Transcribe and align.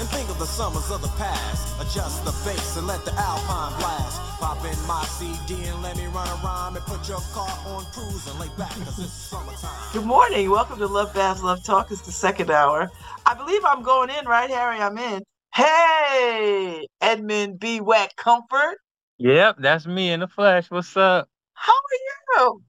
And 0.00 0.08
think 0.08 0.30
of 0.30 0.38
the 0.38 0.46
summers 0.46 0.90
of 0.90 1.02
the 1.02 1.08
past. 1.18 1.78
Adjust 1.78 2.24
the 2.24 2.30
bass 2.42 2.78
and 2.78 2.86
let 2.86 3.04
the 3.04 3.12
alpine 3.12 3.78
blast. 3.78 4.18
Pop 4.40 4.64
in 4.64 4.86
my 4.86 5.04
CD 5.04 5.62
and 5.68 5.82
let 5.82 5.94
me 5.98 6.06
run 6.06 6.26
around 6.42 6.74
and 6.74 6.86
put 6.86 7.06
your 7.06 7.20
car 7.34 7.50
on 7.66 7.84
cruise 7.92 8.26
and 8.26 8.40
lay 8.40 8.48
back 8.56 8.70
cause 8.70 8.98
it's 8.98 9.12
summertime. 9.12 9.92
Good 9.92 10.06
morning. 10.06 10.48
Welcome 10.48 10.78
to 10.78 10.88
Lovebabz 10.88 11.40
Lovetalk. 11.40 11.92
It's 11.92 12.00
the 12.00 12.12
second 12.12 12.50
hour. 12.50 12.90
I 13.26 13.34
believe 13.34 13.62
I'm 13.62 13.82
going 13.82 14.08
in, 14.08 14.24
right, 14.24 14.48
Harry? 14.48 14.78
I'm 14.78 14.96
in. 14.96 15.22
Hey, 15.54 16.86
Edmund 17.02 17.60
B*Wak 17.60 18.16
Comfort. 18.16 18.78
Yep, 19.18 19.56
that's 19.58 19.86
me 19.86 20.12
in 20.12 20.20
the 20.20 20.28
flesh. 20.28 20.70
What's 20.70 20.96
up? 20.96 21.28
How 21.52 21.72
are 21.72 22.40
you? 22.40 22.62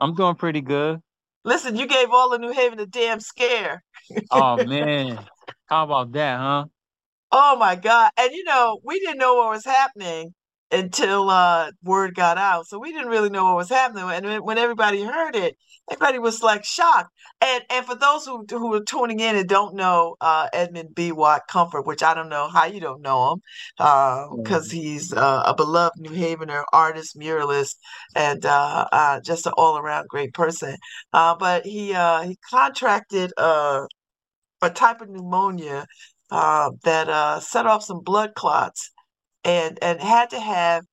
I'm 0.00 0.14
doing 0.14 0.36
pretty 0.36 0.62
good. 0.62 1.00
Listen, 1.44 1.76
you 1.76 1.86
gave 1.86 2.08
all 2.10 2.32
of 2.32 2.40
New 2.40 2.52
Haven 2.52 2.80
a 2.80 2.86
damn 2.86 3.20
scare. 3.20 3.84
Oh 4.30 4.64
man. 4.64 5.18
How 5.66 5.84
about 5.84 6.12
that, 6.12 6.38
huh? 6.38 6.64
Oh 7.32 7.56
my 7.58 7.76
God. 7.76 8.10
And 8.18 8.32
you 8.32 8.44
know, 8.44 8.80
we 8.84 9.00
didn't 9.00 9.18
know 9.18 9.34
what 9.36 9.50
was 9.50 9.64
happening 9.64 10.34
until 10.70 11.30
uh 11.30 11.70
word 11.82 12.14
got 12.14 12.38
out. 12.38 12.66
So 12.66 12.78
we 12.78 12.92
didn't 12.92 13.08
really 13.08 13.30
know 13.30 13.44
what 13.44 13.56
was 13.56 13.68
happening. 13.70 14.04
And 14.10 14.44
when- 14.44 14.58
everybody 14.58 15.02
heard 15.02 15.34
it, 15.36 15.56
everybody 15.90 16.18
was 16.18 16.42
like 16.42 16.64
shocked. 16.64 17.10
And 17.40 17.62
and 17.70 17.84
for 17.86 17.94
those 17.94 18.24
who 18.26 18.44
who 18.50 18.72
are 18.74 18.82
tuning 18.84 19.20
in 19.20 19.36
and 19.36 19.48
don't 19.48 19.74
know 19.76 20.16
uh 20.20 20.48
Edmund 20.52 20.94
B*Wak 20.94 21.46
Comfort, 21.48 21.86
which 21.86 22.02
I 22.02 22.14
don't 22.14 22.28
know 22.30 22.48
how 22.48 22.64
you 22.66 22.80
don't 22.80 23.02
know 23.02 23.32
him, 23.32 23.42
because 24.42 24.70
he's 24.70 25.12
uh, 25.12 25.42
a 25.46 25.54
beloved 25.54 25.98
New 26.00 26.10
Havener 26.10 26.64
artist, 26.72 27.16
muralist, 27.18 27.76
and 28.16 28.44
uh, 28.46 28.86
uh 28.92 29.20
just 29.20 29.46
an 29.46 29.52
all 29.56 29.78
around 29.78 30.08
great 30.08 30.32
person. 30.34 30.76
Uh, 31.12 31.36
but 31.36 31.66
he 31.66 31.94
uh 31.94 32.22
he 32.22 32.38
contracted 32.50 33.32
uh 33.36 33.84
a 34.62 34.70
type 34.70 35.00
of 35.00 35.08
pneumonia 35.08 35.86
uh, 36.30 36.70
that 36.84 37.08
uh, 37.08 37.40
set 37.40 37.66
off 37.66 37.84
some 37.84 38.00
blood 38.00 38.34
clots 38.34 38.90
and 39.44 39.78
and 39.82 40.00
had 40.00 40.30
to 40.30 40.40
have 40.40 40.84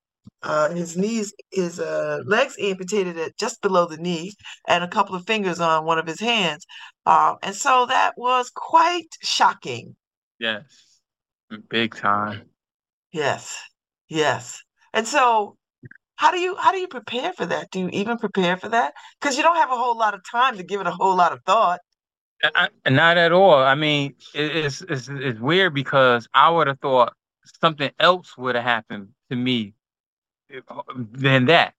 uh, 0.44 0.70
his 0.70 0.96
knees, 0.96 1.34
his 1.52 1.80
uh, 1.80 2.20
legs 2.26 2.56
amputated 2.60 3.18
at 3.18 3.38
just 3.38 3.62
below 3.62 3.88
the 3.88 3.98
knee, 3.98 4.32
and 4.68 4.84
a 4.84 4.88
couple 4.88 5.16
of 5.16 5.26
fingers 5.26 5.60
on 5.60 5.86
one 5.86 5.98
of 5.98 6.06
his 6.06 6.20
hands. 6.20 6.66
Um, 7.06 7.38
and 7.42 7.56
so 7.56 7.86
that 7.88 8.14
was 8.18 8.52
quite 8.54 9.08
shocking. 9.22 9.96
Yes. 10.40 10.64
Big 11.70 11.96
time. 11.96 12.50
Yes, 13.12 13.60
yes. 14.08 14.62
And 14.94 15.08
so, 15.08 15.58
how 16.16 16.32
do 16.32 16.40
you 16.40 16.56
how 16.58 16.72
do 16.72 16.78
you 16.78 16.88
prepare 16.88 17.34
for 17.34 17.46
that? 17.46 17.72
Do 17.72 17.80
you 17.80 17.90
even 17.90 18.18
prepare 18.18 18.58
for 18.58 18.70
that? 18.70 18.94
Because 19.20 19.38
you 19.38 19.44
don't 19.44 19.56
have 19.56 19.72
a 19.72 19.78
whole 19.78 19.98
lot 19.98 20.14
of 20.14 20.22
time 20.30 20.58
to 20.58 20.64
give 20.64 20.82
it 20.82 20.88
a 20.88 20.92
whole 20.92 21.16
lot 21.16 21.32
of 21.32 21.40
thought. 21.46 21.80
I, 22.44 22.70
not 22.90 23.18
at 23.18 23.32
all. 23.32 23.56
I 23.56 23.76
mean, 23.76 24.16
it, 24.34 24.56
it's, 24.56 24.82
it's 24.82 25.10
it's 25.10 25.40
weird 25.40 25.74
because 25.74 26.28
I 26.34 26.50
would 26.50 26.68
have 26.68 26.80
thought 26.80 27.14
something 27.62 27.92
else 28.00 28.38
would 28.38 28.56
have 28.56 28.64
happened 28.64 29.10
to 29.30 29.36
me 29.36 29.74
if- 30.50 30.64
than 30.96 31.46
that. 31.46 31.74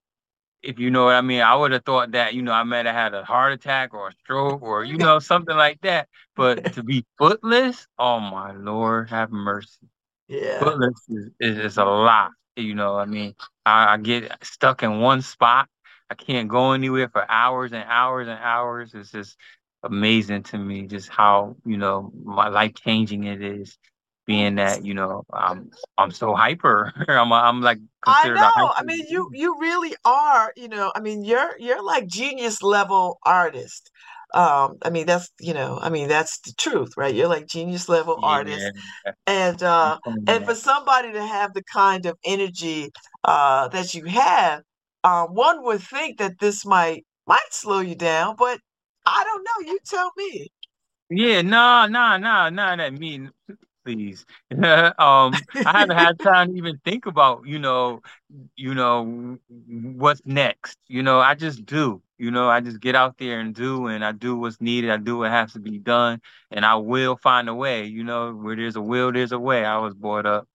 If 0.63 0.79
you 0.81 0.91
know 0.91 1.05
what 1.05 1.15
I 1.15 1.21
mean, 1.21 1.43
I 1.43 1.55
would 1.55 1.73
have 1.73 1.85
thought 1.85 2.13
that 2.13 2.35
you 2.35 2.43
know 2.43 2.53
I 2.53 2.65
might 2.65 2.87
have 2.87 2.95
had 2.95 3.15
a 3.15 3.25
heart 3.25 3.53
attack 3.53 3.95
or 3.95 4.09
a 4.09 4.13
stroke 4.25 4.63
or 4.63 4.85
you 4.85 4.97
know 4.99 5.19
something 5.21 5.57
like 5.57 5.81
that. 5.83 6.09
But 6.35 6.73
to 6.75 6.83
be 6.83 7.07
footless, 7.19 7.87
oh 7.99 8.21
my 8.21 8.53
lord, 8.53 9.11
have 9.11 9.31
mercy. 9.31 9.89
Yeah. 10.29 10.59
Footless 10.61 11.01
is, 11.09 11.31
is, 11.41 11.59
is 11.59 11.79
a 11.79 11.85
lot. 11.85 12.33
You 12.57 12.75
know, 12.75 12.97
I 12.97 13.05
mean, 13.05 13.35
I, 13.65 13.95
I 13.95 13.97
get 13.99 14.33
stuck 14.45 14.83
in 14.83 15.01
one 15.01 15.23
spot. 15.23 15.69
I 16.11 16.15
can't 16.15 16.49
go 16.49 16.73
anywhere 16.73 17.09
for 17.09 17.29
hours 17.31 17.73
and 17.73 17.85
hours 17.89 18.29
and 18.29 18.39
hours. 18.39 18.95
It's 18.95 19.11
just 19.13 19.37
amazing 19.87 20.43
to 20.45 20.59
me 20.59 20.87
just 20.87 21.09
how, 21.09 21.57
you 21.65 21.77
know, 21.77 22.13
my 22.25 22.49
life 22.49 22.75
changing 22.75 23.25
it 23.25 23.43
is. 23.43 23.79
Being 24.27 24.57
that, 24.57 24.85
you 24.85 24.95
know, 24.95 25.25
I'm 25.33 25.71
I'm 25.97 26.11
so 26.11 26.35
hyper. 26.35 26.93
I'm 27.09 27.33
I'm 27.33 27.61
like 27.63 27.79
I 28.07 28.29
considered 28.29 28.43
a 28.43 28.51
know. 28.55 28.55
hyper. 28.57 28.75
I 28.77 28.83
mean, 28.85 29.07
you 29.09 29.31
you 29.33 29.59
really 29.61 29.95
are, 30.05 30.53
you 30.57 30.69
know, 30.69 30.93
I 30.95 31.01
mean, 31.01 31.25
you're 31.25 31.59
you're 31.59 31.83
like 31.83 32.07
genius 32.07 32.63
level 32.63 33.19
artist. 33.25 33.91
Um, 34.35 34.79
I 34.83 34.91
mean, 34.91 35.07
that's, 35.07 35.31
you 35.41 35.55
know, 35.55 35.79
I 35.81 35.89
mean, 35.89 36.09
that's 36.09 36.39
the 36.41 36.53
truth, 36.59 36.93
right? 36.97 37.15
You're 37.15 37.29
like 37.29 37.47
genius 37.47 37.89
level 37.89 38.19
artist. 38.23 38.73
Yeah, 39.05 39.13
And 39.27 39.63
uh 39.63 39.99
and 40.27 40.45
for 40.45 40.55
somebody 40.57 41.13
to 41.13 41.25
have 41.27 41.55
the 41.55 41.65
kind 41.65 42.07
of 42.07 42.19
energy 42.25 42.91
uh 43.25 43.69
that 43.69 43.95
you 43.95 44.05
have, 44.07 44.63
uh, 45.05 45.27
one 45.27 45.65
would 45.65 45.83
think 45.83 46.19
that 46.19 46.39
this 46.41 46.65
might 46.67 47.07
might 47.27 47.49
slow 47.53 47.81
you 47.81 47.95
down, 47.97 48.37
but 48.37 48.61
I 49.07 49.25
don't 49.25 49.45
know. 49.45 49.73
You 49.73 49.79
tell 49.85 50.13
me. 50.17 50.49
Yeah, 51.09 51.43
nah, 51.43 51.87
nah, 51.87 52.17
nah, 52.17 52.51
nah, 52.51 52.77
that 52.77 52.93
mean, 52.93 53.31
please. 53.85 54.27
Um, 54.51 55.33
I 55.55 55.81
haven't 55.81 55.97
had 55.97 56.19
time 56.21 56.51
to 56.53 56.57
even 56.57 56.81
think 56.85 57.07
about, 57.07 57.47
you 57.47 57.59
know, 57.59 58.03
you 58.57 58.75
know, 58.75 59.39
what's 59.69 60.23
next. 60.25 60.77
You 60.89 61.03
know, 61.03 61.21
I 61.21 61.35
just 61.35 61.65
do. 61.65 62.03
You 62.19 62.31
know, 62.31 62.49
I 62.49 62.61
just 62.61 62.81
get 62.81 62.95
out 62.95 63.19
there 63.19 63.41
and 63.41 63.55
do, 63.55 63.87
and 63.87 64.05
I 64.05 64.13
do 64.13 64.37
what's 64.37 64.61
needed. 64.61 64.91
I 64.91 64.97
do 64.97 65.19
what 65.19 65.31
has 65.31 65.53
to 65.53 65.61
be 65.61 65.79
done, 65.79 66.21
and 66.51 66.65
I 66.65 66.77
will 66.77 67.17
find 67.17 67.49
a 67.49 67.55
way. 67.55 67.85
You 67.85 68.05
know, 68.05 68.33
where 68.33 68.57
there's 68.57 68.77
a 68.77 68.81
will, 68.81 69.13
there's 69.13 69.33
a 69.33 69.39
way. 69.39 69.65
I 69.65 69.79
was 69.79 69.95
brought 69.95 70.27
up, 70.27 70.49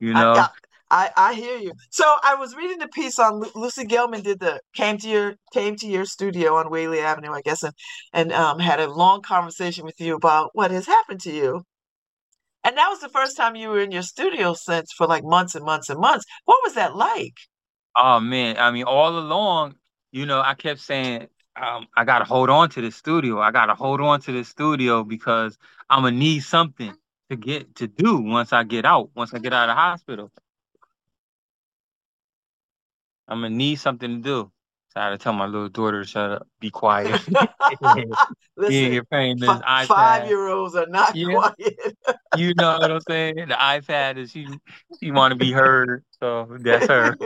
you 0.00 0.14
know. 0.14 0.32
I 0.32 0.48
I 0.92 1.10
I 1.16 1.34
hear 1.34 1.58
you. 1.58 1.72
So 1.90 2.04
I 2.22 2.36
was 2.36 2.56
reading 2.56 2.78
the 2.78 2.88
piece 2.88 3.18
on 3.18 3.40
Lu- 3.40 3.52
Lucy 3.56 3.84
Gellman 3.86 4.22
did 4.24 4.40
the 4.40 4.60
came 4.74 4.98
to 4.98 5.08
your 5.08 5.36
came 5.54 5.76
to 5.78 5.88
your 5.88 6.06
studio 6.06 6.56
on 6.56 6.70
Whaley 6.70 7.00
Avenue, 7.00 7.32
I 7.32 7.42
guess, 7.42 7.64
and 7.64 7.74
and 8.14 8.32
um 8.32 8.60
had 8.60 8.80
a 8.80 8.92
long 8.92 9.22
conversation 9.22 9.84
with 9.86 10.00
you 10.00 10.16
about 10.16 10.50
what 10.54 10.70
has 10.72 10.86
happened 10.86 11.22
to 11.22 11.32
you. 11.32 11.64
And 12.64 12.76
that 12.78 12.88
was 12.90 13.00
the 13.00 13.10
first 13.10 13.36
time 13.36 13.56
you 13.56 13.70
were 13.70 13.80
in 13.80 13.92
your 13.92 14.02
studio 14.02 14.54
since 14.54 14.92
for 14.96 15.06
like 15.08 15.24
months 15.24 15.56
and 15.56 15.64
months 15.64 15.90
and 15.90 16.00
months. 16.00 16.24
What 16.46 16.60
was 16.64 16.74
that 16.74 16.96
like? 16.96 17.34
Oh 17.96 18.20
man, 18.20 18.58
I 18.58 18.70
mean, 18.70 18.84
all 18.84 19.18
along, 19.18 19.76
you 20.12 20.26
know, 20.26 20.40
I 20.42 20.54
kept 20.54 20.80
saying, 20.80 21.28
um, 21.56 21.86
I 21.96 22.04
gotta 22.04 22.24
hold 22.24 22.50
on 22.50 22.70
to 22.70 22.82
this 22.82 22.96
studio. 22.96 23.40
I 23.40 23.50
gotta 23.52 23.74
hold 23.74 24.00
on 24.00 24.20
to 24.22 24.32
this 24.32 24.48
studio 24.48 25.04
because 25.04 25.58
I'm 25.90 26.02
gonna 26.04 26.16
need 26.16 26.40
something 26.40 26.94
to 27.30 27.36
get 27.36 27.76
to 27.76 27.88
do 27.88 28.18
once 28.18 28.52
I 28.52 28.64
get 28.64 28.84
out, 28.86 29.10
once 29.14 29.34
I 29.34 29.38
get 29.40 29.52
out 29.54 29.68
of 29.70 29.76
the 29.76 29.80
hospital. 29.80 30.30
I'm 33.28 33.38
gonna 33.42 33.50
need 33.50 33.76
something 33.76 34.16
to 34.16 34.22
do. 34.22 34.52
So 34.90 35.00
I 35.00 35.04
had 35.04 35.10
to 35.10 35.18
tell 35.18 35.32
my 35.32 35.46
little 35.46 35.68
daughter 35.68 36.02
to 36.02 36.08
shut 36.08 36.30
up, 36.32 36.48
be 36.60 36.70
quiet. 36.70 37.20
Yeah, 37.80 38.04
Listen, 38.56 38.92
you're 38.92 39.04
playing 39.04 39.38
this 39.40 39.58
iPad. 39.60 39.88
five-year-olds 39.88 40.74
are 40.76 40.86
not 40.86 41.14
Yeah. 41.14 41.26
quiet. 41.28 41.96
You 42.34 42.54
know 42.54 42.78
what 42.78 42.90
I'm 42.90 43.00
saying? 43.00 43.36
The 43.36 43.54
iPad 43.54 44.16
is 44.16 44.30
she 44.30 44.46
she 45.00 45.10
want 45.10 45.32
to 45.32 45.36
be 45.38 45.52
heard, 45.52 46.04
so 46.20 46.48
that's 46.60 46.86
her. 46.86 47.16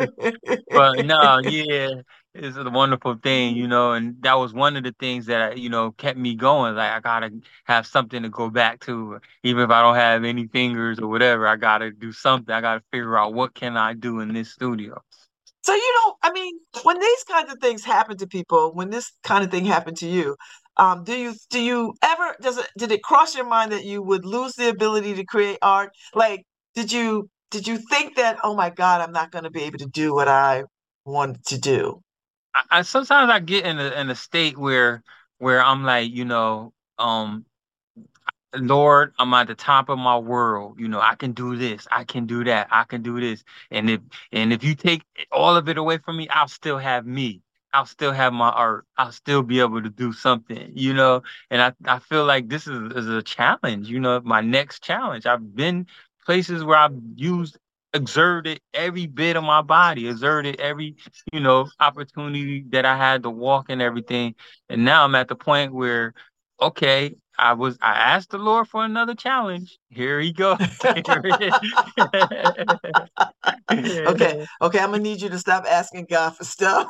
But 0.73 1.01
no, 1.01 1.39
yeah, 1.39 1.89
it's 2.35 2.57
a 2.57 2.69
wonderful 2.71 3.17
thing, 3.23 3.57
you 3.57 3.69
know, 3.69 3.93
and 3.93 4.21
that 4.23 4.35
was 4.35 4.53
one 4.53 4.77
of 4.77 4.85
the 4.85 4.95
things 4.99 5.27
that 5.27 5.59
you 5.59 5.69
know 5.71 5.93
kept 5.93 6.19
me 6.19 6.35
going. 6.35 6.75
Like 6.75 6.91
I 6.93 7.01
gotta 7.01 7.31
have 7.65 7.87
something 7.87 8.23
to 8.23 8.29
go 8.29 8.51
back 8.51 8.81
to, 8.81 9.21
even 9.45 9.63
if 9.65 9.71
I 9.71 9.83
don't 9.83 9.95
have 9.97 10.25
any 10.25 10.47
fingers 10.49 10.99
or 10.99 11.09
whatever. 11.09 11.47
I 11.47 11.57
gotta 11.57 11.91
do 11.93 12.13
something. 12.13 12.55
I 12.55 12.61
gotta 12.61 12.83
figure 12.93 13.17
out 13.19 13.33
what 13.35 13.55
can 13.55 13.77
I 13.77 13.95
do 13.95 14.21
in 14.21 14.33
this 14.35 14.51
studio. 14.51 15.03
So 15.67 15.75
you 15.75 15.95
know, 15.97 16.15
I 16.23 16.31
mean, 16.31 16.61
when 16.85 17.01
these 17.01 17.25
kinds 17.25 17.53
of 17.53 17.59
things 17.59 17.85
happen 17.85 18.17
to 18.19 18.29
people, 18.29 18.73
when 18.73 18.89
this 18.89 19.11
kind 19.25 19.43
of 19.43 19.51
thing 19.51 19.65
happened 19.65 19.97
to 19.97 20.07
you, 20.07 20.37
um, 20.77 21.03
do 21.03 21.13
you 21.19 21.35
do 21.51 21.61
you 21.61 21.93
ever 22.05 22.37
does 22.41 22.59
it 22.59 22.69
did 22.79 22.93
it 22.93 23.03
cross 23.03 23.35
your 23.35 23.49
mind 23.49 23.73
that 23.73 23.85
you 23.85 24.01
would 24.01 24.25
lose 24.25 24.53
the 24.53 24.69
ability 24.69 25.17
to 25.17 25.25
create 25.25 25.59
art? 25.63 25.91
Like, 26.15 26.45
did 26.77 26.93
you 26.93 27.29
did 27.51 27.67
you 27.67 27.79
think 27.91 28.15
that, 28.15 28.39
oh 28.45 28.55
my 28.55 28.71
God, 28.71 29.01
I'm 29.01 29.11
not 29.11 29.33
going 29.33 29.43
to 29.43 29.51
be 29.51 29.65
able 29.65 29.79
to 29.79 29.87
do 29.87 30.15
what 30.15 30.29
I 30.29 30.63
wanted 31.05 31.45
to 31.47 31.59
do? 31.59 32.01
I, 32.55 32.79
I 32.79 32.83
sometimes 32.83 33.29
I 33.29 33.41
get 33.41 33.67
in 33.67 33.81
a 33.81 33.91
in 34.01 34.09
a 34.09 34.15
state 34.15 34.57
where 34.57 35.03
where 35.39 35.61
I'm 35.61 35.83
like, 35.83 36.13
you 36.13 36.27
know, 36.27 36.75
um, 36.97 37.45
Lord, 38.57 39.13
I'm 39.19 39.33
at 39.35 39.49
the 39.49 39.55
top 39.55 39.89
of 39.89 39.99
my 39.99 40.19
world. 40.19 40.79
You 40.81 40.89
know, 40.89 41.01
I 41.01 41.15
can 41.15 41.33
do 41.33 41.57
this, 41.57 41.87
I 41.91 42.05
can 42.05 42.27
do 42.27 42.45
that, 42.45 42.69
I 42.71 42.85
can 42.85 43.03
do 43.03 43.21
this. 43.21 43.45
And 43.71 43.91
if 43.91 44.01
and 44.33 44.53
if 44.53 44.65
you 44.65 44.75
take 44.75 45.03
all 45.33 45.57
of 45.57 45.69
it 45.69 45.79
away 45.79 45.99
from 45.99 46.17
me, 46.17 46.29
I'll 46.29 46.49
still 46.49 46.79
have 46.79 47.07
me. 47.07 47.43
I'll 47.73 47.87
still 47.87 48.13
have 48.13 48.33
my 48.33 48.49
art. 48.51 48.87
I'll 48.97 49.13
still 49.13 49.43
be 49.43 49.61
able 49.61 49.83
to 49.83 49.91
do 49.91 50.13
something, 50.13 50.73
you 50.75 50.95
know. 50.95 51.23
And 51.51 51.61
I, 51.61 51.73
I 51.85 51.99
feel 51.99 52.25
like 52.25 52.49
this 52.49 52.67
is, 52.67 52.93
is 52.93 53.09
a 53.09 53.23
challenge, 53.23 53.89
you 53.89 54.01
know, 54.01 54.21
my 54.25 54.41
next 54.41 54.83
challenge. 54.83 55.27
I've 55.27 55.55
been 55.55 55.87
places 56.25 56.65
where 56.65 56.79
I've 56.79 56.97
used 57.17 57.59
exerted 57.95 58.61
every 58.75 59.07
bit 59.07 59.37
of 59.37 59.45
my 59.45 59.63
body, 59.63 60.09
exerted 60.09 60.61
every, 60.61 60.97
you 61.33 61.41
know, 61.41 61.69
opportunity 61.81 62.65
that 62.71 62.85
I 62.85 62.97
had 62.97 63.23
to 63.25 63.31
walk 63.31 63.67
and 63.69 63.83
everything. 63.83 64.35
And 64.69 64.85
now 64.85 65.05
I'm 65.05 65.15
at 65.15 65.29
the 65.29 65.37
point 65.37 65.73
where, 65.75 66.15
okay, 66.61 67.17
I 67.39 67.53
was 67.53 67.79
I 67.81 67.95
asked 67.95 68.31
the 68.31 68.39
Lord 68.39 68.69
for 68.69 68.85
another 68.85 69.15
challenge. 69.15 69.79
Here 69.91 70.21
he 70.21 70.33
goes. 70.33 70.59
okay, 70.85 71.21
okay, 74.63 74.79
I'm 74.79 74.91
gonna 74.91 74.99
need 74.99 75.21
you 75.21 75.29
to 75.29 75.39
stop 75.39 75.65
asking 75.69 76.07
God 76.09 76.37
for 76.37 76.45
stuff. 76.45 76.89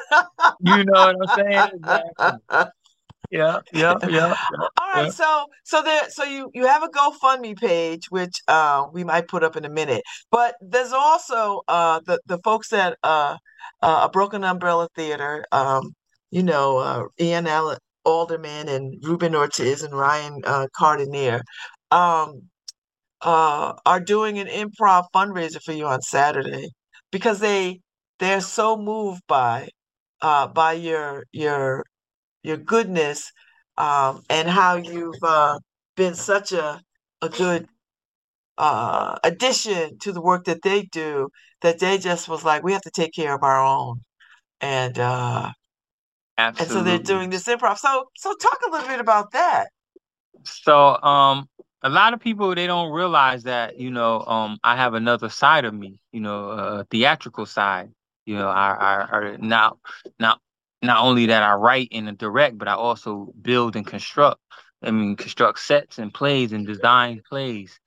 you 0.60 0.84
know 0.84 0.92
what 0.92 1.16
I'm 1.20 1.28
saying? 1.28 1.70
Exactly 1.74 2.32
yeah, 3.30 3.58
yeah, 3.72 3.94
yeah. 4.08 4.34
All 4.78 4.92
right, 4.92 5.06
yeah. 5.06 5.10
so 5.10 5.46
so 5.64 5.82
there, 5.82 6.08
so 6.10 6.24
you 6.24 6.50
you 6.54 6.66
have 6.66 6.82
a 6.82 6.88
GoFundMe 6.88 7.56
page, 7.58 8.10
which 8.10 8.40
uh 8.48 8.86
we 8.92 9.04
might 9.04 9.28
put 9.28 9.42
up 9.42 9.56
in 9.56 9.64
a 9.64 9.70
minute, 9.70 10.02
but 10.30 10.54
there's 10.60 10.92
also 10.92 11.62
uh 11.68 12.00
the 12.06 12.20
the 12.26 12.38
folks 12.44 12.72
at 12.72 12.96
uh, 13.02 13.36
uh 13.82 14.02
a 14.04 14.08
Broken 14.08 14.44
Umbrella 14.44 14.88
Theater, 14.94 15.44
um, 15.52 15.94
you 16.30 16.42
know, 16.42 16.78
uh, 16.78 17.04
Ian 17.20 17.46
Allen 17.46 17.78
Alderman 18.06 18.68
and 18.70 18.94
Ruben 19.04 19.34
Ortiz 19.36 19.82
and 19.84 19.94
Ryan 19.94 20.42
uh, 20.46 20.68
Cardinier, 20.76 21.42
um, 21.92 22.42
uh, 23.22 23.74
are 23.86 24.00
doing 24.00 24.38
an 24.38 24.46
improv 24.48 25.04
fundraiser 25.14 25.60
for 25.64 25.72
you 25.72 25.86
on 25.86 26.02
Saturday 26.02 26.68
because 27.10 27.40
they 27.40 27.80
they're 28.18 28.40
so 28.40 28.76
moved 28.76 29.22
by 29.28 29.68
uh 30.22 30.46
by 30.48 30.72
your 30.74 31.24
your 31.32 31.84
your 32.44 32.56
goodness, 32.58 33.32
um, 33.78 34.22
and 34.30 34.48
how 34.48 34.76
you've 34.76 35.22
uh, 35.24 35.58
been 35.96 36.14
such 36.14 36.52
a 36.52 36.80
a 37.22 37.28
good 37.30 37.68
uh, 38.58 39.16
addition 39.24 39.98
to 40.00 40.12
the 40.12 40.20
work 40.22 40.44
that 40.46 40.62
they 40.62 40.82
do. 40.84 41.28
That 41.62 41.78
they 41.80 41.98
just 41.98 42.28
was 42.28 42.44
like, 42.44 42.62
we 42.62 42.72
have 42.72 42.82
to 42.82 42.90
take 42.90 43.14
care 43.14 43.34
of 43.34 43.42
our 43.42 43.64
own, 43.64 44.02
and 44.60 44.98
uh, 44.98 45.52
Absolutely. 46.38 46.76
and 46.76 47.00
so 47.00 47.06
they're 47.06 47.18
doing 47.18 47.30
this 47.30 47.44
improv. 47.44 47.78
So 47.78 48.10
so 48.16 48.34
talk 48.34 48.58
a 48.66 48.70
little 48.70 48.88
bit 48.88 49.00
about 49.00 49.32
that. 49.32 49.68
So 50.44 51.00
um 51.02 51.48
a 51.82 51.88
lot 51.88 52.14
of 52.14 52.20
people 52.20 52.54
they 52.54 52.66
don't 52.66 52.92
realize 52.92 53.44
that 53.44 53.78
you 53.78 53.90
know 53.90 54.20
um 54.20 54.58
I 54.62 54.76
have 54.76 54.94
another 54.94 55.28
side 55.28 55.64
of 55.64 55.74
me, 55.74 56.00
you 56.12 56.20
know, 56.20 56.50
a 56.50 56.84
theatrical 56.90 57.46
side. 57.46 57.90
You 58.26 58.36
know, 58.36 58.48
I 58.48 58.72
I, 58.72 59.18
I 59.18 59.36
now 59.38 59.78
now 60.18 60.38
not 60.82 61.02
only 61.04 61.26
that 61.26 61.42
I 61.42 61.54
write 61.54 61.88
and 61.92 62.16
direct, 62.18 62.58
but 62.58 62.68
I 62.68 62.74
also 62.74 63.32
build 63.40 63.76
and 63.76 63.86
construct. 63.86 64.40
I 64.82 64.90
mean, 64.90 65.16
construct 65.16 65.58
sets 65.60 65.98
and 65.98 66.12
plays 66.12 66.52
and 66.52 66.66
design 66.66 67.22
plays. 67.28 67.80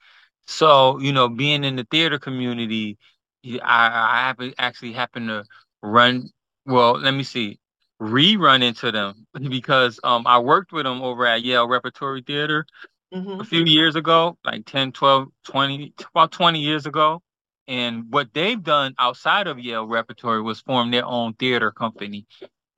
So, 0.48 1.00
you 1.00 1.14
know, 1.14 1.30
being 1.30 1.64
in 1.64 1.76
the 1.76 1.86
theater 1.90 2.20
community, 2.20 2.98
I, 3.46 4.34
I 4.40 4.54
actually 4.58 4.94
happen 4.94 5.28
to 5.28 5.46
run. 5.82 6.30
Well, 6.66 6.94
let 7.00 7.14
me 7.14 7.24
see, 7.24 7.60
rerun 8.02 8.64
into 8.64 8.92
them 8.92 9.28
because 9.50 10.00
um, 10.04 10.26
I 10.26 10.40
worked 10.40 10.72
with 10.72 10.86
them 10.86 11.02
over 11.02 11.26
at 11.26 11.44
Yale 11.44 11.68
Repertory 11.68 12.22
Theater 12.22 12.66
mm-hmm. 13.14 13.42
a 13.42 13.44
few 13.44 13.64
years 13.66 13.96
ago, 13.96 14.38
like 14.46 14.66
10, 14.66 14.92
12, 14.92 15.28
20, 15.46 15.94
about 16.14 16.32
20 16.32 16.60
years 16.60 16.86
ago. 16.86 17.22
And 17.68 18.06
what 18.10 18.34
they've 18.34 18.62
done 18.62 18.96
outside 18.98 19.46
of 19.46 19.60
Yale 19.60 19.86
Repertory 19.86 20.42
was 20.42 20.60
form 20.60 20.90
their 20.90 21.06
own 21.06 21.34
theater 21.34 21.72
company 21.72 22.26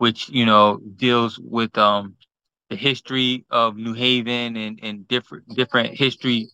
which 0.02 0.30
you 0.30 0.48
know 0.48 0.82
deals 0.96 1.38
with 1.38 1.78
um 1.78 2.16
the 2.72 2.76
history 2.76 3.46
of 3.52 3.78
New 3.78 3.94
Haven 3.94 4.58
and 4.58 4.80
and 4.82 5.08
different 5.08 5.48
different 5.50 5.94
history 5.94 6.50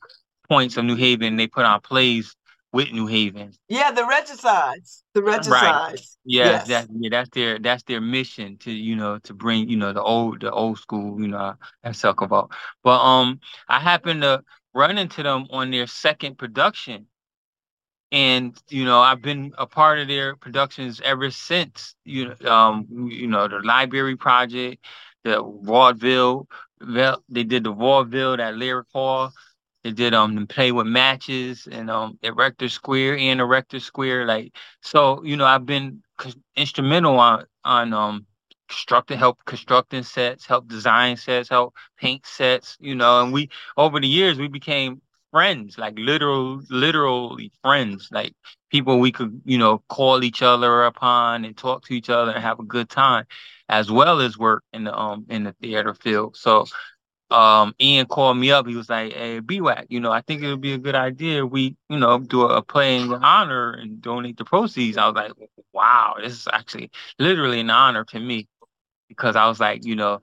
points 0.49 0.75
of 0.75 0.83
New 0.83 0.97
Haven. 0.97 1.37
They 1.37 1.47
put 1.47 1.63
on 1.63 1.79
plays 1.79 2.35
with 2.77 2.91
New 2.91 3.07
Haven. 3.07 3.53
Yeah, 3.69 3.89
the 3.89 4.05
regicides. 4.05 5.03
The 5.15 5.23
regicides. 5.23 5.49
Right. 5.49 6.01
Yeah, 6.25 6.45
yes. 6.45 6.67
that, 6.67 6.87
yeah, 6.93 7.09
that's 7.09 7.29
their 7.31 7.57
that's 7.57 7.81
their 7.83 7.99
mission 7.99 8.57
to 8.59 8.71
you 8.71 8.95
know 8.95 9.17
to 9.23 9.33
bring 9.33 9.67
you 9.67 9.77
know 9.77 9.93
the 9.93 10.03
old 10.03 10.41
the 10.41 10.51
old 10.51 10.77
school 10.77 11.19
you 11.19 11.27
know 11.27 11.55
that's 11.81 12.01
talk 12.01 12.21
about. 12.21 12.51
But 12.83 13.01
um, 13.01 13.39
I 13.67 13.79
happened 13.79 14.21
to 14.21 14.43
run 14.75 14.99
into 14.99 15.23
them 15.23 15.47
on 15.49 15.71
their 15.71 15.87
second 15.87 16.37
production 16.37 17.07
and 18.11 18.55
you 18.69 18.85
know 18.85 18.99
I've 18.99 19.23
been 19.23 19.53
a 19.57 19.65
part 19.65 19.97
of 19.97 20.07
their 20.07 20.35
productions 20.35 21.01
ever 21.03 21.31
since. 21.31 21.95
You 22.05 22.35
know, 22.39 22.51
um, 22.51 22.85
you 23.09 23.25
know 23.25 23.47
the 23.47 23.57
Library 23.57 24.17
Project, 24.17 24.85
the 25.23 25.41
vaudeville. 25.41 26.47
Well, 26.79 27.23
they 27.27 27.43
did 27.43 27.63
the 27.63 27.71
vaudeville 27.71 28.39
at 28.39 28.55
Lyric 28.55 28.85
Hall. 28.93 29.33
Did 29.91 30.13
um 30.13 30.47
play 30.47 30.71
with 30.71 30.87
matches 30.87 31.67
and 31.71 31.89
um 31.89 32.17
at 32.23 32.35
Rector 32.35 32.69
Square 32.69 33.17
and 33.17 33.39
the 33.39 33.45
Rector 33.45 33.79
Square. 33.79 34.25
Like 34.25 34.53
so, 34.81 35.23
you 35.23 35.35
know 35.37 35.45
I've 35.45 35.65
been 35.65 36.03
instrumental 36.55 37.19
on 37.19 37.45
on 37.63 37.93
um 37.93 38.25
constructing 38.69 39.17
help 39.17 39.39
constructing 39.45 40.03
sets, 40.03 40.45
help 40.45 40.67
design 40.67 41.17
sets, 41.17 41.49
help 41.49 41.75
paint 41.97 42.25
sets. 42.25 42.77
You 42.79 42.95
know, 42.95 43.23
and 43.23 43.33
we 43.33 43.49
over 43.77 43.99
the 43.99 44.07
years 44.07 44.37
we 44.37 44.47
became 44.47 45.01
friends, 45.31 45.77
like 45.77 45.93
literal, 45.97 46.61
literally 46.69 47.51
friends, 47.61 48.09
like 48.11 48.33
people 48.71 48.99
we 48.99 49.11
could, 49.11 49.41
you 49.45 49.57
know, 49.57 49.79
call 49.89 50.23
each 50.23 50.41
other 50.41 50.83
upon 50.85 51.45
and 51.45 51.55
talk 51.57 51.85
to 51.85 51.93
each 51.93 52.09
other 52.09 52.31
and 52.31 52.41
have 52.43 52.59
a 52.59 52.63
good 52.63 52.89
time, 52.89 53.25
as 53.69 53.91
well 53.91 54.19
as 54.21 54.37
work 54.37 54.63
in 54.73 54.83
the 54.85 54.97
um 54.97 55.25
in 55.29 55.43
the 55.43 55.53
theater 55.61 55.93
field. 55.93 56.35
So 56.37 56.65
um 57.29 57.75
Ian 57.81 58.05
called 58.07 58.37
me 58.37 58.51
up. 58.51 58.67
He 58.67 58.75
was 58.75 58.89
like, 58.89 59.13
Hey 59.13 59.41
BWAC, 59.41 59.87
you 59.89 59.99
know, 59.99 60.11
I 60.11 60.21
think 60.21 60.41
it 60.41 60.47
would 60.47 60.61
be 60.61 60.73
a 60.73 60.77
good 60.77 60.95
idea. 60.95 61.45
We, 61.45 61.75
you 61.89 61.99
know, 61.99 62.19
do 62.19 62.43
a 62.43 62.61
play 62.61 62.97
in 62.97 63.09
your 63.09 63.23
honor 63.23 63.73
and 63.73 64.01
donate 64.01 64.37
the 64.37 64.45
proceeds. 64.45 64.97
I 64.97 65.07
was 65.07 65.15
like, 65.15 65.33
Wow, 65.73 66.15
this 66.21 66.33
is 66.33 66.47
actually 66.51 66.91
literally 67.19 67.59
an 67.59 67.69
honor 67.69 68.05
to 68.05 68.19
me. 68.19 68.47
Because 69.09 69.35
I 69.37 69.47
was 69.47 69.59
like, 69.59 69.85
you 69.85 69.95
know, 69.95 70.21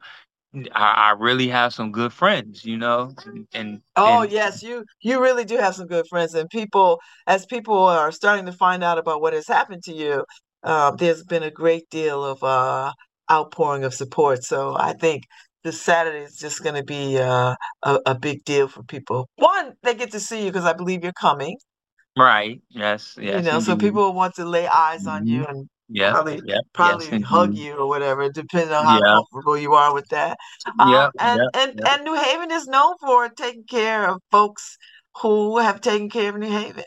I, 0.73 0.93
I 1.09 1.11
really 1.19 1.49
have 1.49 1.75
some 1.75 1.91
good 1.93 2.13
friends, 2.13 2.65
you 2.65 2.77
know, 2.77 3.15
and 3.53 3.81
oh 3.97 4.23
and, 4.23 4.33
yes, 4.33 4.63
you 4.63 4.85
you 5.01 5.21
really 5.21 5.45
do 5.45 5.57
have 5.57 5.75
some 5.75 5.87
good 5.87 6.07
friends, 6.09 6.35
and 6.35 6.49
people 6.49 7.01
as 7.27 7.47
people 7.47 7.77
are 7.79 8.13
starting 8.13 8.47
to 8.47 8.53
find 8.53 8.85
out 8.85 8.99
about 8.99 9.21
what 9.21 9.33
has 9.33 9.49
happened 9.49 9.83
to 9.85 9.93
you, 9.93 10.25
uh, 10.63 10.93
there's 10.93 11.25
been 11.25 11.43
a 11.43 11.51
great 11.51 11.89
deal 11.91 12.25
of 12.25 12.43
uh, 12.45 12.93
outpouring 13.31 13.85
of 13.85 13.95
support. 13.95 14.45
So 14.45 14.77
I 14.79 14.93
think 14.93 15.25
this 15.65 15.81
Saturday 15.81 16.25
is 16.25 16.37
just 16.37 16.63
going 16.63 16.77
to 16.77 16.85
be 16.85 17.19
uh, 17.19 17.55
a 17.83 18.01
a 18.07 18.15
big 18.15 18.45
deal 18.45 18.69
for 18.69 18.83
people. 18.85 19.29
One, 19.37 19.75
they 19.83 19.95
get 19.95 20.13
to 20.13 20.21
see 20.21 20.45
you 20.45 20.53
because 20.53 20.67
I 20.67 20.75
believe 20.75 21.03
you're 21.03 21.13
coming. 21.13 21.57
Right. 22.17 22.61
Yes. 22.69 23.17
Yes. 23.21 23.45
You 23.45 23.51
know, 23.51 23.57
indeed. 23.57 23.67
so 23.67 23.77
people 23.77 24.13
want 24.13 24.35
to 24.37 24.45
lay 24.45 24.69
eyes 24.69 25.07
on 25.07 25.27
you 25.27 25.41
mm-hmm. 25.41 25.51
and 25.51 25.69
yeah, 25.89 26.13
probably 26.13 26.41
yeah, 26.47 26.59
probably 26.73 27.09
yes, 27.11 27.23
hug 27.25 27.55
you 27.55 27.75
or 27.75 27.87
whatever, 27.87 28.31
depending 28.31 28.73
on 28.73 28.85
how 28.85 29.01
yeah. 29.05 29.15
comfortable 29.15 29.59
you 29.59 29.75
are 29.75 29.93
with 29.93 30.09
that. 30.09 30.39
Um, 30.79 30.91
yeah, 30.91 31.11
and 31.19 31.41
and 31.55 31.81
and 31.87 32.05
New 32.05 32.15
Haven 32.15 32.51
is 32.51 32.67
known 32.67 32.95
for 33.01 33.29
taking 33.29 33.65
care 33.65 34.09
of 34.09 34.23
folks 34.31 34.79
who 35.21 35.59
have 35.59 35.81
taken 35.81 36.09
care 36.09 36.31
of 36.31 36.39
New 36.39 36.51
Haven. 36.51 36.85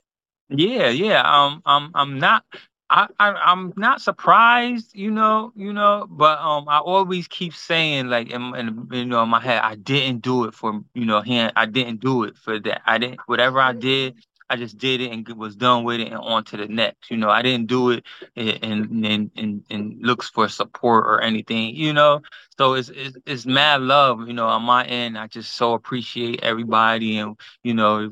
Yeah, 0.49 0.89
yeah. 0.89 1.21
Um, 1.21 1.61
I'm 1.65 1.91
I'm 1.93 2.19
not. 2.19 2.43
I, 2.89 3.07
I 3.19 3.31
I'm 3.31 3.73
not 3.75 4.01
surprised, 4.01 4.95
you 4.95 5.11
know, 5.11 5.51
you 5.55 5.73
know, 5.73 6.07
but 6.09 6.39
um, 6.39 6.69
I 6.69 6.79
always 6.79 7.27
keep 7.27 7.53
saying 7.53 8.07
like 8.07 8.29
in, 8.29 8.55
in 8.55 8.87
you 8.91 9.05
know 9.05 9.23
in 9.23 9.29
my 9.29 9.41
head, 9.41 9.61
I 9.61 9.75
didn't 9.75 10.21
do 10.21 10.45
it 10.45 10.53
for 10.53 10.81
you 10.93 11.05
know 11.05 11.21
him. 11.21 11.51
I 11.55 11.65
didn't 11.65 11.99
do 11.99 12.23
it 12.23 12.37
for 12.37 12.59
that. 12.59 12.81
I 12.85 12.97
didn't 12.97 13.19
whatever 13.25 13.59
I 13.59 13.73
did. 13.73 14.15
I 14.49 14.55
just 14.55 14.77
did 14.77 15.01
it 15.01 15.11
and 15.11 15.27
was 15.37 15.57
done 15.57 15.83
with 15.83 15.99
it 15.99 16.07
and 16.07 16.15
on 16.17 16.45
to 16.45 16.57
the 16.57 16.67
next. 16.67 17.11
You 17.11 17.17
know, 17.17 17.29
I 17.29 17.41
didn't 17.41 17.67
do 17.67 17.89
it 17.91 18.05
and 18.37 19.05
and 19.05 19.31
and, 19.35 19.63
and 19.69 19.97
looks 20.01 20.29
for 20.29 20.47
support 20.47 21.05
or 21.07 21.21
anything. 21.21 21.75
You 21.75 21.91
know, 21.91 22.21
so 22.57 22.73
it's, 22.75 22.89
it's 22.89 23.17
it's 23.25 23.45
mad 23.45 23.81
love. 23.81 24.27
You 24.27 24.33
know, 24.33 24.47
on 24.47 24.63
my 24.63 24.85
end, 24.85 25.17
I 25.17 25.27
just 25.27 25.55
so 25.55 25.73
appreciate 25.73 26.41
everybody 26.43 27.17
and 27.17 27.35
you 27.63 27.73
know 27.73 28.11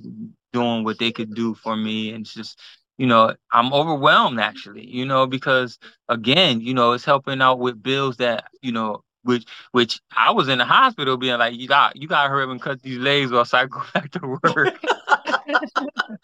doing 0.52 0.84
what 0.84 1.00
they 1.00 1.12
could 1.12 1.34
do 1.34 1.54
for 1.54 1.76
me 1.76 2.12
and 2.12 2.26
just 2.26 2.60
you 2.98 3.08
know 3.08 3.34
i'm 3.52 3.74
overwhelmed 3.74 4.40
actually 4.40 4.86
you 4.88 5.06
know 5.06 5.28
because 5.28 5.80
again 6.10 6.62
you 6.62 6.74
know 6.74 6.94
it's 6.94 7.06
helping 7.06 7.42
out 7.42 7.60
with 7.60 7.82
bills 7.82 8.18
that 8.18 8.46
you 8.62 8.72
know 8.72 9.04
which 9.26 9.46
which 9.72 10.00
I 10.16 10.32
was 10.32 10.48
in 10.48 10.60
the 10.60 10.66
hospital 10.66 11.18
being 11.18 11.40
like, 11.40 11.56
you 11.56 11.68
got 11.68 11.96
you 11.96 12.08
got 12.08 12.24
to 12.24 12.30
hurry 12.30 12.44
up 12.44 12.52
and 12.52 12.62
cut 12.62 12.82
these 12.82 13.00
legs 13.00 13.32
or 13.32 13.44
I 13.52 13.66
go 13.66 13.82
back 13.94 14.12
to 14.12 14.40
work. 14.44 14.80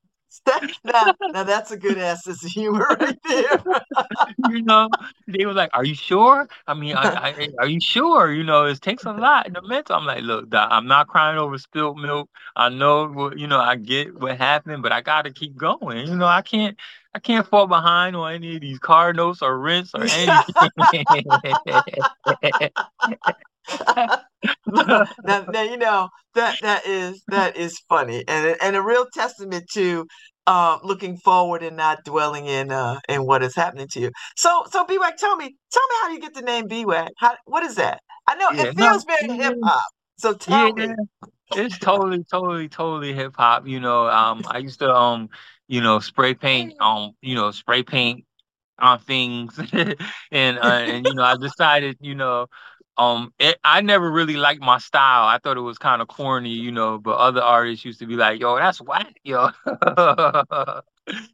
now, 0.84 1.14
now 1.32 1.42
that's 1.44 1.70
a 1.70 1.76
good 1.76 1.98
ass 1.98 2.24
sense 2.24 2.44
of 2.44 2.50
humor 2.50 2.86
right 3.00 3.18
there. 3.28 3.62
you 4.38 4.62
know, 4.62 4.88
they 5.26 5.44
were 5.46 5.52
like, 5.52 5.70
"Are 5.72 5.84
you 5.84 5.94
sure?" 5.94 6.48
I 6.66 6.74
mean, 6.74 6.96
I, 6.96 7.28
I, 7.28 7.48
are 7.58 7.66
you 7.66 7.80
sure? 7.80 8.32
You 8.32 8.44
know, 8.44 8.64
it 8.66 8.80
takes 8.80 9.04
a 9.04 9.12
lot 9.12 9.46
in 9.46 9.54
the 9.54 9.62
mental. 9.62 9.96
I'm 9.96 10.04
like, 10.04 10.22
"Look, 10.22 10.50
doc, 10.50 10.68
I'm 10.70 10.86
not 10.86 11.08
crying 11.08 11.38
over 11.38 11.58
spilled 11.58 11.98
milk. 11.98 12.28
I 12.54 12.68
know, 12.68 13.08
what, 13.08 13.38
you 13.38 13.46
know, 13.46 13.60
I 13.60 13.76
get 13.76 14.18
what 14.18 14.38
happened, 14.38 14.82
but 14.82 14.92
I 14.92 15.00
got 15.00 15.22
to 15.22 15.32
keep 15.32 15.56
going. 15.56 16.06
You 16.06 16.16
know, 16.16 16.26
I 16.26 16.42
can't, 16.42 16.76
I 17.14 17.18
can't 17.18 17.46
fall 17.46 17.66
behind 17.66 18.16
on 18.16 18.34
any 18.34 18.56
of 18.56 18.60
these 18.60 18.78
car 18.78 19.12
notes 19.12 19.42
or 19.42 19.58
rents 19.58 19.92
or 19.94 20.04
anything." 20.04 20.54
now, 25.24 25.44
now, 25.48 25.62
you 25.62 25.76
know 25.76 26.08
that 26.34 26.60
that 26.60 26.86
is 26.86 27.22
that 27.28 27.56
is 27.56 27.80
funny 27.88 28.24
and 28.28 28.56
and 28.60 28.76
a 28.76 28.82
real 28.82 29.06
testament 29.12 29.64
to 29.72 30.06
uh, 30.46 30.78
looking 30.84 31.16
forward 31.16 31.62
and 31.62 31.76
not 31.76 32.04
dwelling 32.04 32.46
in 32.46 32.70
uh, 32.70 33.00
in 33.08 33.26
what 33.26 33.42
is 33.42 33.54
happening 33.54 33.88
to 33.92 34.00
you. 34.00 34.10
So 34.36 34.64
so 34.70 34.84
BWAC, 34.84 35.16
tell 35.16 35.36
me 35.36 35.56
tell 35.72 35.82
me 35.88 35.96
how 36.02 36.10
you 36.10 36.20
get 36.20 36.34
the 36.34 36.42
name 36.42 36.68
BWAC. 36.68 37.10
How 37.18 37.36
what 37.46 37.62
is 37.64 37.76
that? 37.76 38.00
I 38.26 38.34
know 38.36 38.50
Yeah, 38.50 38.64
it 38.64 38.74
no, 38.76 38.86
feels 38.92 39.04
very 39.04 39.36
hip 39.36 39.56
hop. 39.62 39.84
So 40.18 40.34
tell 40.34 40.74
me. 40.74 40.88
It's 41.54 41.78
totally, 41.78 42.24
totally, 42.24 42.68
totally 42.68 43.14
hip 43.14 43.34
hop. 43.36 43.66
You 43.66 43.80
know, 43.80 44.08
um, 44.08 44.44
I 44.46 44.58
used 44.58 44.80
to 44.80 44.92
um, 44.94 45.30
you 45.68 45.80
know, 45.80 45.98
spray 46.00 46.34
paint, 46.34 46.74
um, 46.80 47.12
you 47.22 47.34
know, 47.34 47.50
spray 47.50 47.82
paint 47.82 48.24
on 48.78 48.98
things, 49.00 49.58
and 49.72 50.58
uh, 50.58 50.62
and 50.62 51.06
you 51.06 51.14
know, 51.14 51.22
I 51.24 51.36
decided, 51.36 51.96
you 52.00 52.14
know, 52.14 52.46
um, 52.98 53.32
it, 53.38 53.58
I 53.64 53.80
never 53.82 54.10
really 54.10 54.36
liked 54.36 54.62
my 54.62 54.78
style. 54.78 55.26
I 55.26 55.38
thought 55.38 55.56
it 55.56 55.60
was 55.60 55.78
kind 55.78 56.02
of 56.02 56.08
corny, 56.08 56.50
you 56.50 56.72
know, 56.72 56.98
but 56.98 57.16
other 57.18 57.42
artists 57.42 57.84
used 57.84 57.98
to 58.00 58.06
be 58.06 58.16
like, 58.16 58.40
"Yo, 58.40 58.56
that's 58.56 58.80
whack, 58.80 59.16
yo." 59.24 59.50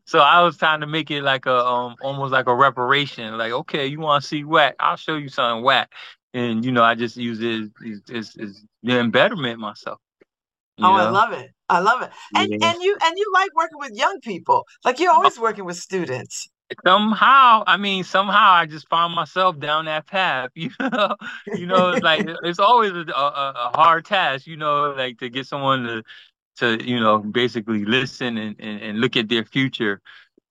So 0.07 0.19
I 0.19 0.43
was 0.43 0.59
trying 0.59 0.81
to 0.81 0.87
make 0.87 1.11
it 1.11 1.23
like 1.23 1.47
a 1.47 1.55
um 1.65 1.97
almost 2.01 2.33
like 2.33 2.47
a 2.47 2.55
reparation. 2.55 3.39
Like, 3.39 3.53
okay, 3.53 3.87
you 3.87 4.01
want 4.01 4.23
to 4.23 4.29
see 4.29 4.45
whack? 4.45 4.77
I'll 4.79 4.97
show 4.97 5.17
you 5.17 5.29
something 5.29 5.65
whack. 5.65 5.93
And 6.35 6.65
you 6.65 6.73
know, 6.73 6.83
I 6.83 6.95
just 6.95 7.17
use 7.17 7.41
it 7.41 7.71
as, 7.87 8.03
as, 8.15 8.37
as 8.39 8.65
the 8.83 8.99
embetterment 8.99 9.61
myself. 9.61 9.99
Oh, 10.83 10.93
I 10.93 11.05
love 11.05 11.33
it. 11.33 11.51
I 11.69 11.81
love 11.81 12.03
it. 12.03 12.11
And 12.35 12.51
Yeah. 12.51 12.73
and 12.73 12.83
you 12.83 12.97
and 13.03 13.15
you 13.17 13.31
like 13.33 13.55
working 13.55 13.79
with 13.79 13.93
young 13.95 14.21
people. 14.21 14.67
Like 14.85 14.99
you're 15.01 15.13
always 15.13 15.39
working 15.39 15.65
with 15.65 15.77
students. 15.79 16.49
Somehow, 16.87 17.65
I 17.67 17.77
mean, 17.77 18.05
somehow 18.05 18.53
I 18.53 18.67
just 18.67 18.89
found 18.89 19.15
myself 19.15 19.59
down 19.59 19.87
that 19.87 20.07
path. 20.07 20.51
You 20.57 20.71
know, 20.81 21.17
you 21.53 21.67
know, 21.67 21.91
it's 21.91 22.03
like 22.03 22.25
it's 22.43 22.59
always 22.59 22.93
a, 22.93 23.05
a, 23.11 23.53
a 23.73 23.73
hard 23.77 24.05
task. 24.05 24.47
You 24.47 24.57
know, 24.57 24.93
like 24.97 25.19
to 25.19 25.29
get 25.31 25.47
someone 25.47 25.85
to 25.85 26.03
to 26.59 26.85
you 26.89 27.01
know 27.01 27.19
basically 27.19 27.85
listen 27.85 28.39
and, 28.39 28.57
and, 28.61 28.83
and 28.83 29.01
look 29.01 29.17
at 29.17 29.29
their 29.29 29.45
future. 29.45 30.01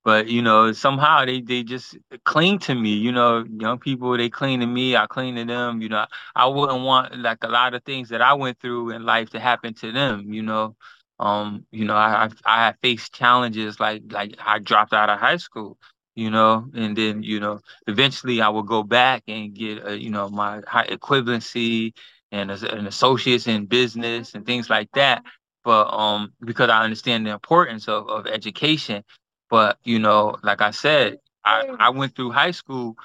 But 0.04 0.28
you 0.28 0.42
know, 0.42 0.72
somehow 0.74 1.26
they 1.26 1.42
they 1.42 1.64
just 1.64 1.98
cling 2.26 2.60
to 2.60 2.76
me. 2.76 2.92
You 2.96 3.12
know, 3.12 3.46
young 3.60 3.80
people 3.80 4.18
they 4.18 4.30
cling 4.30 4.62
to 4.62 4.68
me. 4.68 4.96
I 4.96 5.08
cling 5.08 5.36
to 5.36 5.46
them. 5.46 5.82
You 5.82 5.90
know, 5.90 6.06
I 6.36 6.48
wouldn't 6.48 6.84
want 6.84 7.18
like 7.20 7.44
a 7.44 7.48
lot 7.50 7.74
of 7.76 7.84
things 7.84 8.10
that 8.10 8.22
I 8.22 8.34
went 8.34 8.60
through 8.60 8.92
in 8.92 9.06
life 9.06 9.30
to 9.32 9.40
happen 9.40 9.74
to 9.76 9.92
them. 9.92 10.34
You 10.34 10.44
know, 10.44 10.76
um, 11.20 11.66
you 11.72 11.86
know, 11.86 11.96
I 11.96 12.30
I 12.46 12.66
have 12.66 12.78
faced 12.82 13.14
challenges 13.14 13.80
like 13.80 14.04
like 14.12 14.36
I 14.40 14.60
dropped 14.60 14.94
out 14.94 15.10
of 15.10 15.20
high 15.20 15.38
school. 15.38 15.78
You 16.16 16.30
know, 16.30 16.70
and 16.76 16.96
then 16.96 17.24
you 17.24 17.40
know, 17.40 17.60
eventually 17.88 18.42
I 18.42 18.50
will 18.50 18.64
go 18.64 18.84
back 18.84 19.24
and 19.28 19.54
get 19.54 19.86
uh, 19.86 19.92
you 19.92 20.10
know 20.10 20.30
my 20.30 20.62
high 20.68 20.88
equivalency 20.88 21.94
and 22.32 22.52
as 22.52 22.64
an 22.64 22.88
associates 22.88 23.48
in 23.48 23.66
business 23.66 24.34
and 24.36 24.46
things 24.46 24.70
like 24.70 24.90
that. 24.94 25.24
But 25.64 25.88
um, 25.94 26.34
because 26.44 26.70
I 26.70 26.84
understand 26.84 27.26
the 27.26 27.32
importance 27.32 27.88
of 27.88 28.08
of 28.10 28.28
education 28.28 29.04
but 29.50 29.78
you 29.84 30.00
know, 30.00 30.38
like 30.44 30.62
I 30.62 30.72
said, 30.72 31.18
I, 31.44 31.64
I 31.80 31.90
went 31.90 32.16
through 32.16 32.32
high 32.32 32.52
school 32.52 32.96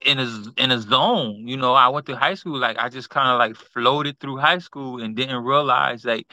in 0.00 0.18
a 0.18 0.28
in 0.56 0.70
a 0.70 0.78
zone. 0.80 1.46
You 1.46 1.56
know, 1.56 1.74
I 1.74 1.88
went 1.88 2.06
through 2.06 2.16
high 2.16 2.34
school 2.34 2.58
like 2.58 2.78
I 2.78 2.88
just 2.88 3.10
kind 3.10 3.28
of 3.30 3.38
like 3.38 3.56
floated 3.56 4.18
through 4.20 4.38
high 4.38 4.58
school 4.58 5.02
and 5.02 5.16
didn't 5.16 5.44
realize 5.44 6.04
like 6.04 6.26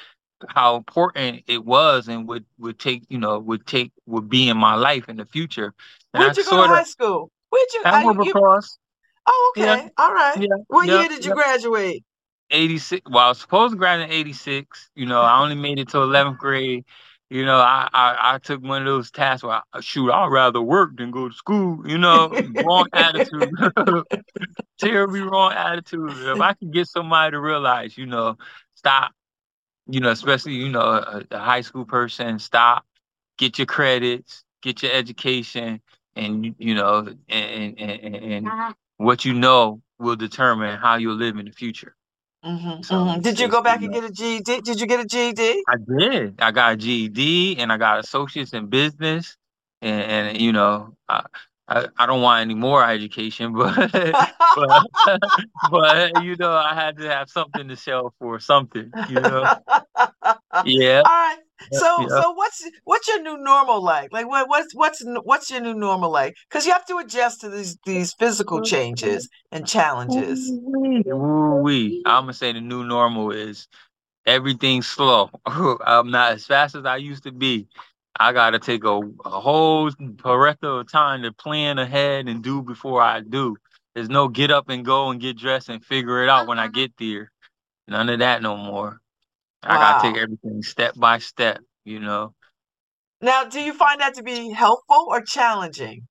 how 0.50 0.76
important 0.76 1.44
it 1.48 1.66
was 1.66 2.08
and 2.08 2.28
would 2.28 2.46
would 2.58 2.80
take 2.80 3.04
you 3.10 3.18
know 3.18 3.40
would 3.40 3.66
take 3.66 3.92
would 4.06 4.30
be 4.30 4.50
in 4.50 4.58
my 4.58 4.76
life 4.76 5.10
in 5.10 5.18
the 5.18 5.26
future. 5.26 5.74
And 6.14 6.24
Where'd 6.24 6.38
you 6.38 6.46
go 6.46 6.62
to 6.64 6.68
high 6.68 6.84
school? 6.84 7.32
Where'd 7.50 7.68
you, 7.74 7.82
you, 7.86 7.98
you 8.00 8.06
Wilbur 8.06 8.32
Cross. 8.32 8.78
oh 9.26 9.54
Yeah, 9.56 9.74
okay. 9.74 9.90
All 9.98 10.14
right. 10.14 10.42
yeah, 10.42 10.48
What 10.68 10.88
yeah, 10.88 11.00
year 11.00 11.10
did 11.10 11.26
you 11.26 11.32
yeah. 11.32 11.36
graduate? 11.36 12.04
86. 12.50 13.02
Well, 13.10 13.26
I 13.26 13.30
was 13.30 13.40
supposed 13.40 13.74
to 13.74 13.78
graduate 13.78 14.10
in 14.10 14.16
86. 14.16 14.90
You 14.96 15.06
know, 15.06 15.22
I 15.22 15.42
only 15.42 15.56
made 15.56 15.80
it 15.80 15.90
to 15.90 15.98
11th 15.98 16.38
grade. 16.38 16.86
You 17.30 17.46
know, 17.46 17.58
I, 17.58 17.90
I, 17.92 18.36
I 18.36 18.38
took 18.38 18.62
one 18.64 18.82
of 18.82 18.86
those 18.86 19.12
tasks 19.12 19.44
where, 19.44 19.62
I, 19.74 19.82
shoot, 19.82 20.10
I'd 20.10 20.32
rather 20.32 20.62
work 20.62 20.96
than 20.96 21.12
go 21.12 21.28
to 21.28 21.36
school. 21.36 21.82
You 21.86 21.98
know, 21.98 22.30
wrong 22.66 22.88
attitude. 22.94 23.52
Terribly 24.80 25.22
wrong 25.22 25.52
attitude. 25.52 26.12
If 26.14 26.40
I 26.40 26.54
could 26.54 26.72
get 26.72 26.88
somebody 26.88 27.32
to 27.32 27.40
realize, 27.42 27.98
you 27.98 28.06
know, 28.06 28.38
stop, 28.76 29.12
you 29.90 30.00
know, 30.00 30.10
especially, 30.12 30.54
you 30.54 30.70
know, 30.70 30.82
a, 30.82 31.24
a 31.32 31.40
high 31.40 31.62
school 31.62 31.86
person, 31.86 32.40
stop, 32.40 32.86
get 33.38 33.58
your 33.60 33.66
credits, 33.68 34.44
get 34.62 34.84
your 34.84 34.92
education, 34.92 35.82
and, 36.16 36.56
you 36.58 36.76
know, 36.76 37.08
and, 37.30 37.80
and, 37.80 37.80
and, 37.80 38.16
and 38.16 38.48
what 38.98 39.26
you 39.26 39.34
know 39.34 39.82
will 40.00 40.16
determine 40.16 40.78
how 40.78 40.96
you'll 40.96 41.16
live 41.16 41.38
in 41.38 41.46
the 41.46 41.52
future. 41.52 41.96
hmm 42.44 42.82
So 42.82 42.98
hmm 43.06 43.20
Did 43.22 43.40
you 43.40 43.48
go 43.48 43.62
back 43.62 43.82
you 43.82 43.86
and 43.88 43.94
get 43.94 44.04
a 44.06 44.12
GED? 44.12 44.62
Did 44.62 44.80
you 44.80 44.88
get 44.88 45.00
a 45.00 45.06
GED? 45.06 45.64
I 45.68 45.76
did. 46.00 46.42
I 46.42 46.52
got 46.52 46.74
a 46.74 46.78
GED 46.78 47.58
and 47.60 47.72
I 47.72 47.78
got 47.78 48.00
associates 48.00 48.54
in 48.54 48.68
business, 48.68 49.38
and, 49.82 50.02
and 50.30 50.42
you 50.42 50.52
know, 50.52 50.96
I, 51.10 51.26
I 51.68 51.88
I 51.98 52.06
don't 52.06 52.22
want 52.22 52.42
any 52.42 52.56
more 52.56 52.84
education, 52.84 53.54
but 53.58 53.92
but 54.56 54.84
but 55.70 56.18
you 56.18 56.36
know, 56.36 56.52
I 56.52 56.74
had 56.74 56.98
to 56.98 57.10
have 57.10 57.30
something 57.30 57.68
to 57.68 57.76
show 57.76 58.14
for 58.20 58.40
something. 58.40 58.94
You 59.10 59.20
know, 59.22 59.50
yeah, 60.66 61.04
All 61.06 61.12
right. 61.12 61.38
So 61.72 61.86
yeah. 62.02 62.22
so 62.22 62.32
what's 62.32 62.70
what's 62.86 63.08
your 63.08 63.22
new 63.22 63.38
normal 63.38 63.84
like? 63.84 64.14
Like 64.14 64.28
what 64.28 64.48
what's 64.48 64.74
what's 64.76 65.04
what's 65.24 65.50
your 65.50 65.60
new 65.60 65.74
normal 65.74 66.12
like? 66.12 66.36
Because 66.50 66.66
you 66.66 66.72
have 66.72 66.86
to 66.86 66.98
adjust 66.98 67.42
to 67.42 67.50
these 67.50 67.78
these 67.86 68.14
physical 68.14 68.62
changes 68.62 69.28
and 69.52 69.68
challenges. 69.68 70.50
Woo-wee. 70.50 72.04
I'm 72.06 72.24
gonna 72.24 72.34
say 72.34 72.54
the 72.54 72.62
new 72.62 72.84
normal 72.84 73.32
is 73.32 73.68
everything 74.26 74.82
slow. 74.82 75.30
I'm 75.46 76.12
not 76.12 76.34
as 76.34 76.46
fast 76.46 76.76
as 76.76 76.86
I 76.86 76.98
used 76.98 77.24
to 77.24 77.32
be. 77.32 77.68
I 78.20 78.34
gotta 78.34 78.60
take 78.60 78.84
a, 78.84 79.00
a 79.26 79.40
whole 79.40 79.90
Pareto 79.92 80.82
of 80.82 80.92
time 80.92 81.24
to 81.24 81.32
plan 81.32 81.80
ahead 81.80 82.28
and 82.28 82.44
do 82.44 82.62
before 82.62 83.02
I 83.02 83.22
do. 83.22 83.58
There's 83.94 84.10
no 84.10 84.28
get 84.28 84.52
up 84.52 84.70
and 84.70 84.86
go 84.86 85.10
and 85.10 85.20
get 85.20 85.38
dressed 85.38 85.70
and 85.70 85.84
figure 85.84 86.24
it 86.24 86.30
out 86.30 86.48
when 86.48 86.60
I 86.60 86.68
get 86.68 86.92
there. 86.98 87.32
None 87.88 88.10
of 88.10 88.20
that 88.20 88.42
no 88.42 88.58
more. 88.58 89.00
I 89.64 89.78
gotta 89.78 90.02
take 90.02 90.18
everything 90.18 90.62
step 90.62 90.96
by 90.96 91.20
step, 91.20 91.60
you 91.84 92.00
know. 92.00 92.34
Now, 93.22 93.46
do 93.46 93.60
you 93.60 93.74
find 93.74 94.00
that 94.02 94.14
to 94.16 94.24
be 94.24 94.52
helpful 94.52 95.08
or 95.10 95.22
challenging? 95.22 96.08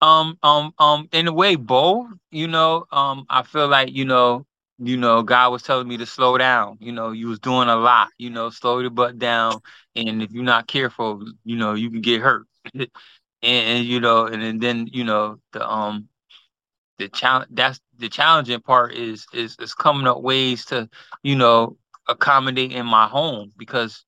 Um, 0.00 0.38
um, 0.42 0.72
um, 0.78 1.08
in 1.12 1.28
a 1.28 1.32
way, 1.32 1.54
both, 1.56 2.08
you 2.30 2.48
know, 2.48 2.84
um, 2.90 3.24
I 3.30 3.42
feel 3.42 3.68
like, 3.68 3.92
you 3.92 4.04
know, 4.04 4.44
you 4.78 4.96
know, 4.96 5.22
God 5.22 5.50
was 5.52 5.62
telling 5.62 5.88
me 5.88 5.96
to 5.98 6.06
slow 6.06 6.36
down. 6.38 6.78
You 6.80 6.92
know, 6.92 7.10
you 7.12 7.28
was 7.28 7.38
doing 7.38 7.68
a 7.68 7.76
lot, 7.76 8.08
you 8.18 8.30
know, 8.30 8.50
slow 8.50 8.78
your 8.80 8.90
butt 8.90 9.18
down. 9.18 9.60
And 9.96 10.22
if 10.22 10.32
you're 10.32 10.44
not 10.44 10.66
careful, 10.66 11.24
you 11.44 11.56
know, 11.56 11.74
you 11.74 11.90
can 11.90 12.00
get 12.00 12.20
hurt. 12.20 12.46
and, 12.74 12.88
and 13.42 13.84
you 13.84 14.00
know, 14.00 14.26
and, 14.26 14.42
and 14.42 14.60
then, 14.60 14.88
you 14.92 15.04
know, 15.04 15.38
the 15.52 15.66
um 15.68 16.08
the 16.98 17.08
challenge 17.08 17.48
that's 17.52 17.80
the 17.98 18.08
challenging 18.08 18.60
part 18.60 18.94
is 18.94 19.26
is 19.32 19.56
is 19.60 19.74
coming 19.74 20.06
up 20.06 20.20
ways 20.22 20.64
to, 20.66 20.88
you 21.22 21.36
know, 21.36 21.76
accommodate 22.08 22.72
in 22.72 22.86
my 22.86 23.06
home 23.06 23.52
because 23.56 24.04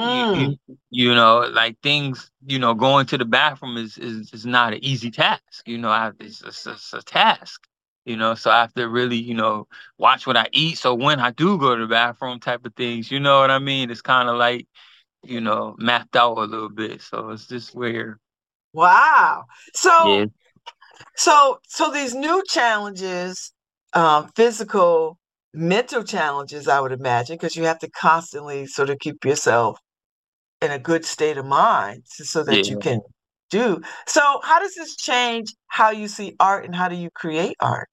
you, 0.00 0.26
Mm. 0.26 0.32
you 0.32 0.58
you 0.90 1.14
know 1.14 1.48
like 1.52 1.76
things 1.82 2.30
you 2.46 2.58
know 2.58 2.74
going 2.74 3.06
to 3.06 3.18
the 3.18 3.24
bathroom 3.24 3.76
is 3.76 3.98
is, 3.98 4.32
is 4.32 4.46
not 4.46 4.72
an 4.74 4.84
easy 4.84 5.10
task 5.10 5.66
you 5.66 5.78
know 5.78 5.90
I 5.90 6.10
it's, 6.20 6.42
it's, 6.42 6.66
it's 6.66 6.92
a 6.94 7.02
task 7.02 7.66
you 8.04 8.16
know 8.16 8.34
so 8.34 8.50
I 8.50 8.60
have 8.62 8.74
to 8.74 8.88
really 8.88 9.16
you 9.16 9.34
know 9.34 9.68
watch 9.98 10.26
what 10.26 10.36
I 10.36 10.48
eat. 10.52 10.78
So 10.78 10.94
when 10.94 11.20
I 11.20 11.30
do 11.30 11.58
go 11.58 11.76
to 11.76 11.82
the 11.82 11.88
bathroom 11.88 12.40
type 12.40 12.64
of 12.66 12.74
things 12.74 13.10
you 13.10 13.20
know 13.20 13.40
what 13.40 13.50
I 13.50 13.58
mean? 13.58 13.90
It's 13.90 14.02
kind 14.02 14.28
of 14.28 14.36
like 14.36 14.66
you 15.22 15.40
know 15.40 15.76
mapped 15.78 16.16
out 16.16 16.38
a 16.38 16.42
little 16.42 16.70
bit. 16.70 17.02
So 17.02 17.30
it's 17.30 17.46
just 17.46 17.74
where 17.74 18.18
Wow. 18.72 19.44
So 19.74 19.90
yeah. 20.18 20.26
so 21.16 21.60
so 21.68 21.90
these 21.92 22.14
new 22.14 22.42
challenges, 22.48 23.52
um, 23.94 24.30
physical, 24.36 25.18
mental 25.52 26.04
challenges, 26.04 26.68
I 26.68 26.80
would 26.80 26.92
imagine, 26.92 27.36
because 27.36 27.56
you 27.56 27.64
have 27.64 27.78
to 27.80 27.90
constantly 27.90 28.66
sort 28.66 28.90
of 28.90 28.98
keep 28.98 29.24
yourself 29.24 29.78
in 30.62 30.70
a 30.70 30.78
good 30.78 31.04
state 31.04 31.36
of 31.38 31.46
mind 31.46 32.02
so, 32.06 32.24
so 32.24 32.44
that 32.44 32.68
you 32.68 32.78
can 32.78 33.00
do. 33.50 33.82
So 34.06 34.40
how 34.44 34.60
does 34.60 34.74
this 34.74 34.96
change 34.96 35.54
how 35.68 35.90
you 35.90 36.08
see 36.08 36.36
art 36.40 36.64
and 36.66 36.74
how 36.76 36.88
do 36.88 36.96
you 36.96 37.10
create 37.10 37.56
art? 37.60 37.88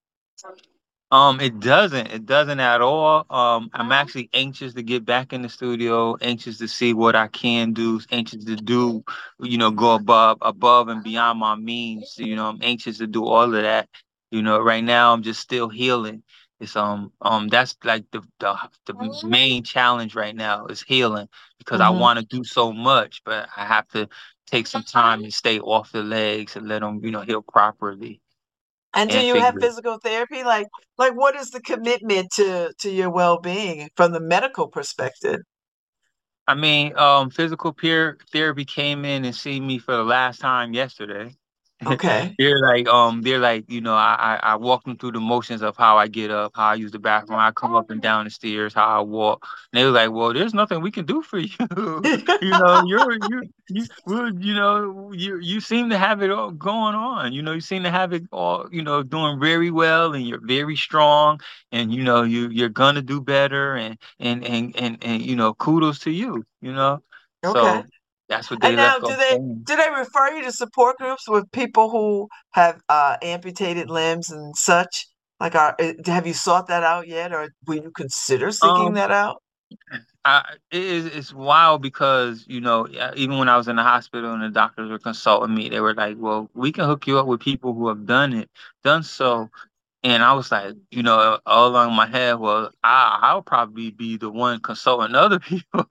Um, 1.11 1.39
it 1.39 1.59
doesn't. 1.59 2.07
It 2.07 2.25
doesn't 2.25 2.59
at 2.59 2.81
all. 2.81 3.25
Um, 3.29 3.69
I'm 3.73 3.91
actually 3.91 4.29
anxious 4.33 4.73
to 4.73 4.83
get 4.83 5.05
back 5.05 5.33
in 5.33 5.41
the 5.41 5.49
studio, 5.49 6.17
anxious 6.21 6.57
to 6.59 6.67
see 6.67 6.93
what 6.93 7.15
I 7.15 7.27
can 7.27 7.73
do, 7.73 8.01
anxious 8.11 8.43
to 8.45 8.55
do, 8.55 9.03
you 9.39 9.57
know, 9.57 9.71
go 9.71 9.95
above 9.95 10.39
above 10.41 10.89
and 10.89 11.03
beyond 11.03 11.39
my 11.39 11.55
means. 11.55 12.15
You 12.17 12.35
know, 12.35 12.47
I'm 12.49 12.59
anxious 12.61 12.97
to 12.99 13.07
do 13.07 13.25
all 13.25 13.43
of 13.55 13.63
that. 13.63 13.87
You 14.31 14.41
know, 14.41 14.59
right 14.59 14.83
now 14.83 15.13
I'm 15.13 15.23
just 15.23 15.39
still 15.39 15.69
healing. 15.69 16.23
It's 16.59 16.75
um 16.75 17.11
um 17.21 17.47
that's 17.47 17.77
like 17.83 18.05
the 18.11 18.21
the 18.39 18.55
the 18.85 18.93
main 19.23 19.63
challenge 19.63 20.15
right 20.15 20.35
now 20.35 20.65
is 20.67 20.81
healing 20.81 21.29
because 21.59 21.79
I 21.81 21.89
hmm 21.89 21.91
want 21.91 22.19
to 22.19 22.25
do 22.25 22.43
so 22.43 22.73
much, 22.73 23.21
but 23.25 23.47
I 23.55 23.65
have 23.65 23.87
to 23.89 24.09
take 24.47 24.67
some 24.67 24.83
time 24.83 25.23
and 25.23 25.33
stay 25.33 25.59
off 25.59 25.91
the 25.91 26.03
legs 26.03 26.55
and 26.55 26.67
let 26.67 26.79
them, 26.81 27.01
you 27.03 27.11
know, 27.11 27.21
heal 27.21 27.41
properly 27.41 28.21
And 28.93 29.11
do 29.11 29.17
and 29.17 29.27
you 29.27 29.35
have 29.37 29.55
figure. 29.55 29.61
physical 29.61 29.99
therapy? 29.99 30.43
Like 30.43 30.67
like 30.97 31.13
what 31.15 31.35
is 31.35 31.51
the 31.51 31.61
commitment 31.61 32.31
to 32.33 32.73
to 32.79 32.89
your 32.91 33.09
well-being 33.11 33.89
from 33.95 34.11
the 34.13 34.19
medical 34.19 34.67
perspective? 34.67 35.41
I 36.47 36.55
mean, 36.55 36.97
um, 36.97 37.29
physical 37.29 37.73
peer 37.73 38.17
therapy 38.31 38.65
came 38.65 39.05
in 39.05 39.25
and 39.25 39.35
seen 39.35 39.67
me 39.67 39.79
for 39.79 39.95
the 39.95 40.03
last 40.03 40.39
time 40.39 40.73
yesterday. 40.73 41.35
Okay. 41.85 42.37
they're 42.37 42.59
like, 42.59 42.87
um, 42.87 43.21
they're 43.21 43.39
like, 43.39 43.65
you 43.69 43.81
know, 43.81 43.95
I, 43.95 44.39
I 44.43 44.51
I 44.53 44.55
walk 44.55 44.83
them 44.85 44.97
through 44.97 45.11
the 45.13 45.19
motions 45.19 45.61
of 45.61 45.75
how 45.77 45.97
I 45.97 46.07
get 46.07 46.31
up, 46.31 46.53
how 46.55 46.67
I 46.69 46.75
use 46.75 46.91
the 46.91 46.99
bathroom, 46.99 47.39
how 47.39 47.47
I 47.47 47.51
come 47.51 47.75
up 47.75 47.89
and 47.89 48.01
down 48.01 48.25
the 48.25 48.31
stairs, 48.31 48.73
how 48.73 48.87
I 48.99 49.01
walk. 49.01 49.45
And 49.71 49.79
they 49.79 49.85
were 49.85 49.91
like, 49.91 50.11
well, 50.11 50.33
there's 50.33 50.53
nothing 50.53 50.81
we 50.81 50.91
can 50.91 51.05
do 51.05 51.21
for 51.21 51.39
you. 51.39 51.49
you 52.41 52.55
know, 52.55 52.77
you're 52.85 53.13
you 53.13 53.49
you 53.69 53.87
well, 54.05 54.31
you 54.39 54.53
know, 54.53 55.11
you 55.13 55.39
you 55.39 55.59
seem 55.61 55.89
to 55.89 55.97
have 55.97 56.21
it 56.21 56.31
all 56.31 56.51
going 56.51 56.95
on. 56.95 57.33
You 57.33 57.41
know, 57.41 57.53
you 57.53 57.61
seem 57.61 57.83
to 57.83 57.91
have 57.91 58.13
it 58.13 58.23
all, 58.31 58.67
you 58.71 58.81
know, 58.83 59.03
doing 59.03 59.39
very 59.39 59.71
well, 59.71 60.13
and 60.13 60.27
you're 60.27 60.41
very 60.45 60.75
strong, 60.75 61.39
and 61.71 61.93
you 61.93 62.03
know, 62.03 62.23
you 62.23 62.49
you're 62.49 62.69
gonna 62.69 63.01
do 63.01 63.21
better, 63.21 63.75
and 63.75 63.97
and 64.19 64.43
and 64.45 64.75
and 64.77 65.03
and 65.03 65.21
you 65.21 65.35
know, 65.35 65.53
kudos 65.55 65.99
to 65.99 66.11
you. 66.11 66.45
You 66.61 66.73
know, 66.73 67.03
Okay. 67.43 67.81
so 67.81 67.85
that's 68.29 68.49
what 68.51 68.61
they 68.61 68.67
And 68.67 68.75
now, 68.75 68.99
do 68.99 69.15
they 69.15 69.39
saying. 69.39 69.67
do 69.67 69.75
they 69.75 69.89
refer 69.89 70.29
you 70.35 70.43
to 70.43 70.51
support 70.51 70.97
groups 70.97 71.27
with 71.27 71.51
people 71.51 71.89
who 71.89 72.27
have 72.51 72.81
uh, 72.89 73.17
amputated 73.21 73.89
limbs 73.89 74.29
and 74.31 74.55
such? 74.57 75.07
Like, 75.39 75.55
are 75.55 75.75
uh, 75.79 75.93
have 76.05 76.25
you 76.27 76.33
sought 76.33 76.67
that 76.67 76.83
out 76.83 77.07
yet, 77.07 77.33
or 77.33 77.49
will 77.67 77.75
you 77.83 77.91
consider 77.91 78.51
seeking 78.51 78.93
Um, 78.93 78.95
that 78.95 79.11
out? 79.11 79.41
I 80.25 80.55
it 80.71 80.81
is 80.83 81.05
it's 81.05 81.33
wild 81.33 81.81
because 81.81 82.45
you 82.47 82.59
know 82.61 82.87
even 83.15 83.37
when 83.37 83.49
I 83.49 83.57
was 83.57 83.67
in 83.67 83.75
the 83.77 83.83
hospital 83.83 84.33
and 84.33 84.43
the 84.43 84.49
doctors 84.49 84.89
were 84.89 84.99
consulting 84.99 85.55
me, 85.55 85.69
they 85.69 85.79
were 85.79 85.93
like, 85.93 86.17
"Well, 86.19 86.49
we 86.53 86.71
can 86.71 86.85
hook 86.85 87.07
you 87.07 87.17
up 87.19 87.27
with 87.27 87.39
people 87.41 87.73
who 87.73 87.87
have 87.87 88.05
done 88.05 88.33
it, 88.33 88.49
done 88.83 89.03
so." 89.03 89.49
And 90.03 90.23
I 90.23 90.33
was 90.33 90.51
like, 90.51 90.75
you 90.91 91.03
know, 91.03 91.39
all 91.45 91.69
along 91.69 91.95
my 91.95 92.07
head, 92.07 92.39
well, 92.39 92.71
I 92.83 93.19
I'll 93.23 93.43
probably 93.43 93.91
be 93.91 94.17
the 94.17 94.31
one 94.31 94.61
consulting 94.61 95.15
other 95.15 95.39
people. 95.41 95.85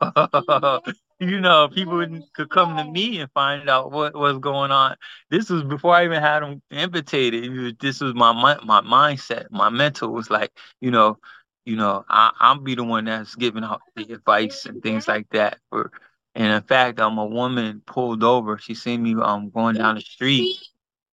You 1.19 1.41
know, 1.41 1.69
people 1.69 2.05
could 2.35 2.51
come 2.51 2.77
to 2.77 2.85
me 2.85 3.21
and 3.21 3.31
find 3.33 3.71
out 3.71 3.91
what 3.91 4.15
was 4.15 4.39
going 4.39 4.71
on. 4.71 4.97
This 5.31 5.49
was 5.49 5.63
before 5.65 5.95
I 5.95 6.05
even 6.05 6.21
had 6.23 6.41
them 6.41 6.61
amputated. 6.71 7.79
This 7.81 8.01
was 8.01 8.15
my 8.15 8.33
my 8.33 8.83
mindset. 8.83 9.47
My 9.51 9.71
mental 9.71 10.11
was 10.13 10.29
like, 10.31 10.51
you 10.81 10.91
know, 10.91 11.19
you 11.65 11.77
know, 11.77 12.05
I, 12.09 12.33
I'll 12.39 12.59
be 12.59 12.75
the 12.75 12.85
one 12.85 13.07
that's 13.07 13.35
giving 13.35 13.65
out 13.65 13.81
the 13.95 14.13
advice 14.13 14.67
and 14.67 14.83
things 14.83 15.09
like 15.09 15.27
that. 15.31 15.59
For, 15.71 15.91
and 16.35 16.53
in 16.53 16.63
fact, 16.63 17.01
um, 17.01 17.17
a 17.19 17.25
woman 17.27 17.83
pulled 17.87 18.23
over. 18.23 18.59
She 18.59 18.75
seen 18.75 19.03
me 19.03 19.15
um 19.21 19.49
going 19.51 19.77
down 19.77 19.95
the 19.95 20.03
street 20.03 20.51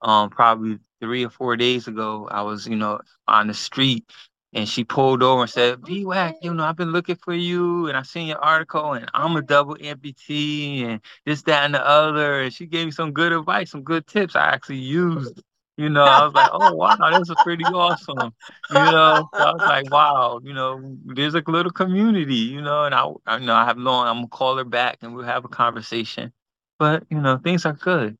um 0.01 0.29
probably 0.29 0.79
three 1.01 1.25
or 1.25 1.29
four 1.29 1.55
days 1.55 1.87
ago. 1.87 2.27
I 2.29 2.41
was, 2.41 2.67
you 2.67 2.75
know, 2.75 2.99
on 3.27 3.47
the 3.47 3.53
street 3.53 4.05
and 4.53 4.67
she 4.69 4.83
pulled 4.83 5.23
over 5.23 5.41
and 5.41 5.49
said, 5.49 5.73
oh, 5.73 5.77
B-Wack, 5.77 6.37
you 6.41 6.53
know, 6.53 6.63
I've 6.63 6.75
been 6.75 6.91
looking 6.91 7.15
for 7.15 7.33
you 7.33 7.87
and 7.87 7.97
I 7.97 8.03
seen 8.03 8.27
your 8.27 8.37
article 8.39 8.93
and 8.93 9.09
I'm 9.13 9.35
a 9.35 9.41
double 9.41 9.75
amputee 9.77 10.83
and 10.85 11.01
this, 11.25 11.41
that, 11.43 11.65
and 11.65 11.73
the 11.75 11.85
other. 11.85 12.41
And 12.43 12.53
she 12.53 12.65
gave 12.67 12.85
me 12.85 12.91
some 12.91 13.11
good 13.13 13.31
advice, 13.33 13.71
some 13.71 13.83
good 13.83 14.05
tips 14.07 14.35
I 14.35 14.47
actually 14.53 14.77
used. 14.79 15.41
You 15.77 15.89
know, 15.89 16.03
I 16.05 16.23
was 16.25 16.33
like, 16.35 16.49
oh 16.51 16.73
wow, 16.75 16.95
this 17.11 17.29
is 17.29 17.35
pretty 17.37 17.71
awesome. 17.71 18.33
You 18.69 18.85
know, 18.85 19.29
so 19.37 19.43
I 19.43 19.51
was 19.53 19.65
like, 19.65 19.85
wow, 19.89 20.39
you 20.43 20.53
know, 20.53 20.97
there's 21.05 21.33
a 21.35 21.43
little 21.47 21.71
community, 21.71 22.35
you 22.35 22.61
know, 22.61 22.83
and 22.85 22.93
I, 22.93 23.09
I 23.25 23.37
you 23.37 23.45
know, 23.47 23.55
I 23.55 23.65
have 23.65 23.77
long, 23.79 24.07
I'm 24.07 24.15
gonna 24.17 24.27
call 24.27 24.57
her 24.57 24.63
back 24.65 24.99
and 25.01 25.15
we'll 25.15 25.25
have 25.25 25.45
a 25.45 25.49
conversation. 25.49 26.31
But 26.77 27.05
you 27.09 27.19
know, 27.19 27.37
things 27.37 27.65
are 27.65 27.73
good. 27.73 28.17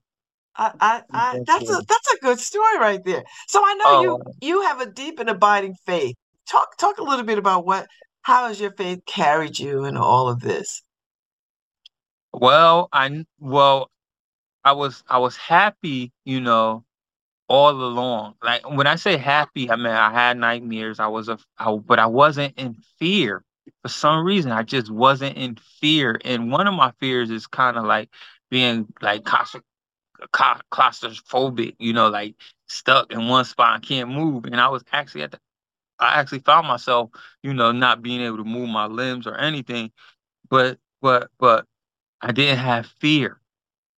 I, 0.55 0.71
I, 0.79 1.03
I 1.11 1.39
that's 1.45 1.69
a 1.69 1.73
good. 1.73 1.85
that's 1.87 2.13
a 2.13 2.17
good 2.19 2.39
story 2.39 2.77
right 2.79 3.03
there. 3.03 3.23
So 3.47 3.61
I 3.65 3.73
know 3.75 3.91
you 3.91 4.19
Oh, 4.19 4.33
you 4.41 4.61
have 4.63 4.81
a 4.81 4.85
deep 4.91 5.19
and 5.19 5.29
abiding 5.29 5.75
faith. 5.85 6.15
Talk 6.49 6.77
talk 6.77 6.97
a 6.99 7.03
little 7.03 7.25
bit 7.25 7.37
about 7.37 7.65
what 7.65 7.87
how 8.21 8.47
has 8.47 8.59
your 8.59 8.71
faith 8.71 9.05
carried 9.05 9.59
you 9.59 9.85
in 9.85 9.97
all 9.97 10.29
of 10.29 10.39
this? 10.41 10.81
well, 12.33 12.89
I 12.91 13.25
well, 13.39 13.91
I 14.63 14.73
was 14.73 15.03
I 15.09 15.19
was 15.19 15.37
happy, 15.37 16.11
you 16.25 16.41
know, 16.41 16.85
all 17.49 17.71
along. 17.71 18.35
Like 18.43 18.69
when 18.69 18.87
I 18.87 18.95
say 18.97 19.17
happy, 19.17 19.69
I 19.71 19.75
mean 19.77 19.87
I 19.87 20.11
had 20.13 20.37
nightmares. 20.37 20.99
I 20.99 21.07
was 21.07 21.29
a, 21.29 21.39
I, 21.57 21.75
but 21.75 21.99
I 21.99 22.07
wasn't 22.07 22.57
in 22.59 22.75
fear. 22.99 23.43
For 23.83 23.89
some 23.89 24.25
reason, 24.25 24.51
I 24.51 24.63
just 24.63 24.91
wasn't 24.91 25.37
in 25.37 25.57
fear. 25.81 26.19
And 26.25 26.51
one 26.51 26.67
of 26.67 26.73
my 26.73 26.93
fears 26.99 27.29
is 27.31 27.47
kind 27.47 27.77
of 27.77 27.85
like 27.85 28.09
being 28.51 28.87
like 29.01 29.23
claustro- 29.23 29.63
claustrophobic, 30.71 31.75
you 31.79 31.93
know, 31.93 32.09
like 32.09 32.35
stuck 32.67 33.11
in 33.11 33.27
one 33.27 33.45
spot 33.45 33.75
and 33.75 33.83
can't 33.85 34.09
move. 34.09 34.45
And 34.45 34.59
I 34.59 34.69
was 34.69 34.83
actually 34.91 35.23
at 35.23 35.31
the, 35.31 35.39
I 35.99 36.19
actually 36.19 36.39
found 36.39 36.67
myself, 36.67 37.11
you 37.43 37.53
know, 37.53 37.71
not 37.71 38.01
being 38.01 38.21
able 38.21 38.37
to 38.37 38.43
move 38.43 38.69
my 38.69 38.85
limbs 38.87 39.27
or 39.27 39.35
anything. 39.35 39.91
But 40.49 40.79
but 41.01 41.29
but 41.39 41.65
I 42.21 42.31
didn't 42.31 42.59
have 42.59 42.87
fear. 43.01 43.39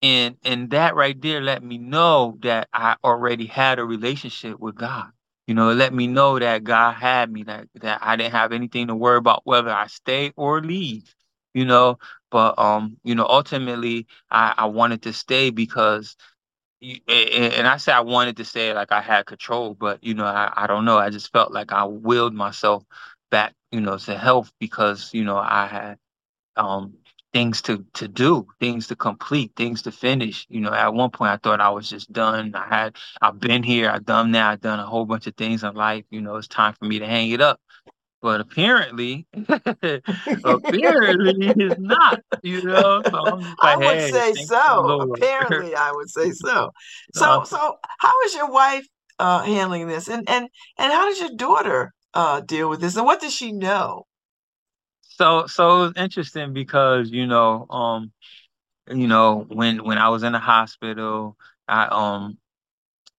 And 0.02 0.38
and 0.44 0.70
that 0.72 0.96
right 0.96 1.20
there 1.22 1.42
let 1.42 1.64
me 1.64 1.78
know 1.78 2.38
that 2.44 2.70
I 2.74 2.96
already 3.04 3.46
had 3.48 3.80
a 3.80 3.86
relationship 3.86 4.60
with 4.60 4.76
God. 4.76 5.08
You 5.48 5.56
know, 5.56 5.70
it 5.70 5.76
let 5.76 5.94
me 5.94 6.08
know 6.08 6.40
that 6.40 6.64
God 6.64 6.94
had 6.94 7.32
me, 7.32 7.44
that 7.44 7.68
that 7.82 8.00
I 8.02 8.16
didn't 8.16 8.34
have 8.34 8.52
anything 8.52 8.88
to 8.88 8.96
worry 8.96 9.18
about 9.18 9.42
whether 9.46 9.72
I 9.72 9.88
stay 9.88 10.32
or 10.36 10.62
leave. 10.62 11.14
You 11.54 11.66
know, 11.66 12.00
but 12.32 12.60
um, 12.60 12.98
you 13.04 13.16
know, 13.16 13.26
ultimately 13.28 14.08
I, 14.30 14.54
I 14.58 14.66
wanted 14.66 15.04
to 15.04 15.14
stay 15.14 15.50
because 15.50 16.16
and 16.82 17.68
I 17.68 17.78
say 17.78 17.92
I 17.92 18.02
wanted 18.02 18.38
to 18.38 18.46
say 18.46 18.74
like 18.74 18.92
I 18.92 19.02
had 19.02 19.26
control, 19.26 19.74
but 19.74 20.04
you 20.04 20.14
know, 20.14 20.26
I, 20.26 20.52
I 20.56 20.68
don't 20.68 20.86
know. 20.86 20.98
I 20.98 21.10
just 21.10 21.32
felt 21.32 21.52
like 21.52 21.72
I 21.72 21.86
willed 21.86 22.34
myself 22.34 22.84
back, 23.32 23.54
you 23.72 23.82
know, 23.82 23.98
to 23.98 24.18
health 24.18 24.52
because, 24.60 25.14
you 25.14 25.24
know, 25.24 25.38
I 25.38 25.68
had 25.68 25.98
um 26.58 26.94
things 27.34 27.62
to 27.64 27.86
to 27.96 28.08
do, 28.08 28.48
things 28.60 28.88
to 28.88 28.96
complete, 28.96 29.54
things 29.56 29.84
to 29.84 29.92
finish. 29.92 30.48
You 30.50 30.62
know, 30.62 30.74
at 30.74 30.94
one 30.94 31.12
point 31.12 31.32
I 31.32 31.38
thought 31.38 31.62
I 31.62 31.70
was 31.70 31.90
just 31.90 32.12
done. 32.14 32.56
I 32.56 32.68
had 32.68 32.98
I've 33.22 33.40
been 33.40 33.64
here, 33.64 33.90
I've 33.90 34.06
done 34.06 34.32
that, 34.34 34.50
I've 34.52 34.62
done 34.62 34.80
a 34.80 34.86
whole 34.88 35.06
bunch 35.06 35.28
of 35.28 35.36
things 35.36 35.64
in 35.64 35.76
life. 35.76 36.06
You 36.12 36.22
know, 36.22 36.38
it's 36.38 36.48
time 36.48 36.74
for 36.80 36.86
me 36.86 37.00
to 37.00 37.08
hang 37.08 37.32
it 37.32 37.42
up. 37.42 37.60
But 38.26 38.42
apparently, 38.42 39.28
apparently 40.44 41.54
it's 41.58 41.78
not. 41.78 42.22
You 42.42 42.64
know, 42.64 43.04
so 43.04 43.18
I'm 43.20 43.56
I 43.62 43.78
would 43.78 44.00
hey, 44.00 44.10
say 44.10 44.34
so. 44.34 44.98
Apparently, 45.14 45.76
I 45.76 45.92
would 45.92 46.10
say 46.10 46.32
so. 46.32 46.72
So 47.14 47.44
so 47.44 47.78
how 48.00 48.22
is 48.26 48.34
your 48.34 48.50
wife 48.50 48.88
uh 49.20 49.44
handling 49.44 49.88
this? 49.88 50.08
And 50.08 50.28
and 50.28 50.50
and 50.80 50.92
how 50.92 51.08
does 51.08 51.20
your 51.20 51.36
daughter 51.36 51.94
uh 52.16 52.42
deal 52.42 52.68
with 52.68 52.82
this? 52.82 52.96
And 52.96 53.06
what 53.06 53.22
does 53.22 53.32
she 53.36 53.52
know? 53.52 54.08
so 55.02 55.46
so 55.48 55.76
it 55.76 55.88
was 55.88 55.94
interesting 55.98 56.54
because 56.54 57.12
you 57.12 57.28
know, 57.28 57.68
um, 57.70 58.12
you 58.90 59.08
know, 59.08 59.46
when 59.50 59.84
when 59.84 60.00
I 60.00 60.10
was 60.10 60.24
in 60.24 60.34
the 60.34 60.40
hospital, 60.40 61.38
I 61.68 61.86
um 61.86 62.38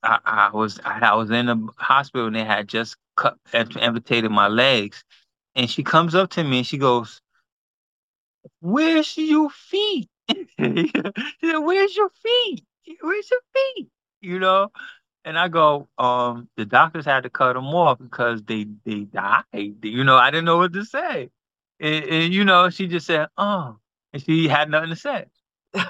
I, 0.02 0.18
I 0.24 0.50
was 0.52 0.80
I, 0.84 1.00
I 1.00 1.14
was 1.14 1.30
in 1.30 1.46
the 1.46 1.68
hospital 1.78 2.26
and 2.28 2.36
they 2.36 2.44
had 2.44 2.68
just 2.68 2.96
cut 3.16 3.36
amputated 3.52 4.30
my 4.30 4.48
legs. 4.48 5.04
And 5.54 5.70
she 5.70 5.82
comes 5.82 6.14
up 6.14 6.30
to 6.30 6.44
me 6.44 6.58
and 6.58 6.66
she 6.66 6.78
goes, 6.78 7.20
Where's 8.60 9.16
your 9.16 9.50
feet? 9.50 10.08
Where's 10.58 11.96
your 11.96 12.10
feet? 12.10 12.64
Where's 13.00 13.30
your 13.30 13.40
feet? 13.54 13.88
You 14.20 14.38
know? 14.38 14.70
And 15.24 15.38
I 15.38 15.48
go, 15.48 15.88
um, 15.98 16.48
the 16.56 16.64
doctors 16.64 17.04
had 17.04 17.24
to 17.24 17.30
cut 17.30 17.54
them 17.54 17.66
off 17.66 17.98
because 17.98 18.42
they 18.44 18.66
they 18.84 19.00
died. 19.00 19.44
You 19.52 20.04
know, 20.04 20.16
I 20.16 20.30
didn't 20.30 20.44
know 20.44 20.58
what 20.58 20.72
to 20.74 20.84
say. 20.84 21.30
And, 21.80 22.04
and 22.04 22.34
you 22.34 22.44
know, 22.44 22.70
she 22.70 22.86
just 22.86 23.06
said, 23.06 23.28
oh, 23.36 23.78
and 24.12 24.22
she 24.22 24.46
had 24.48 24.70
nothing 24.70 24.90
to 24.90 24.96
say. 24.96 25.26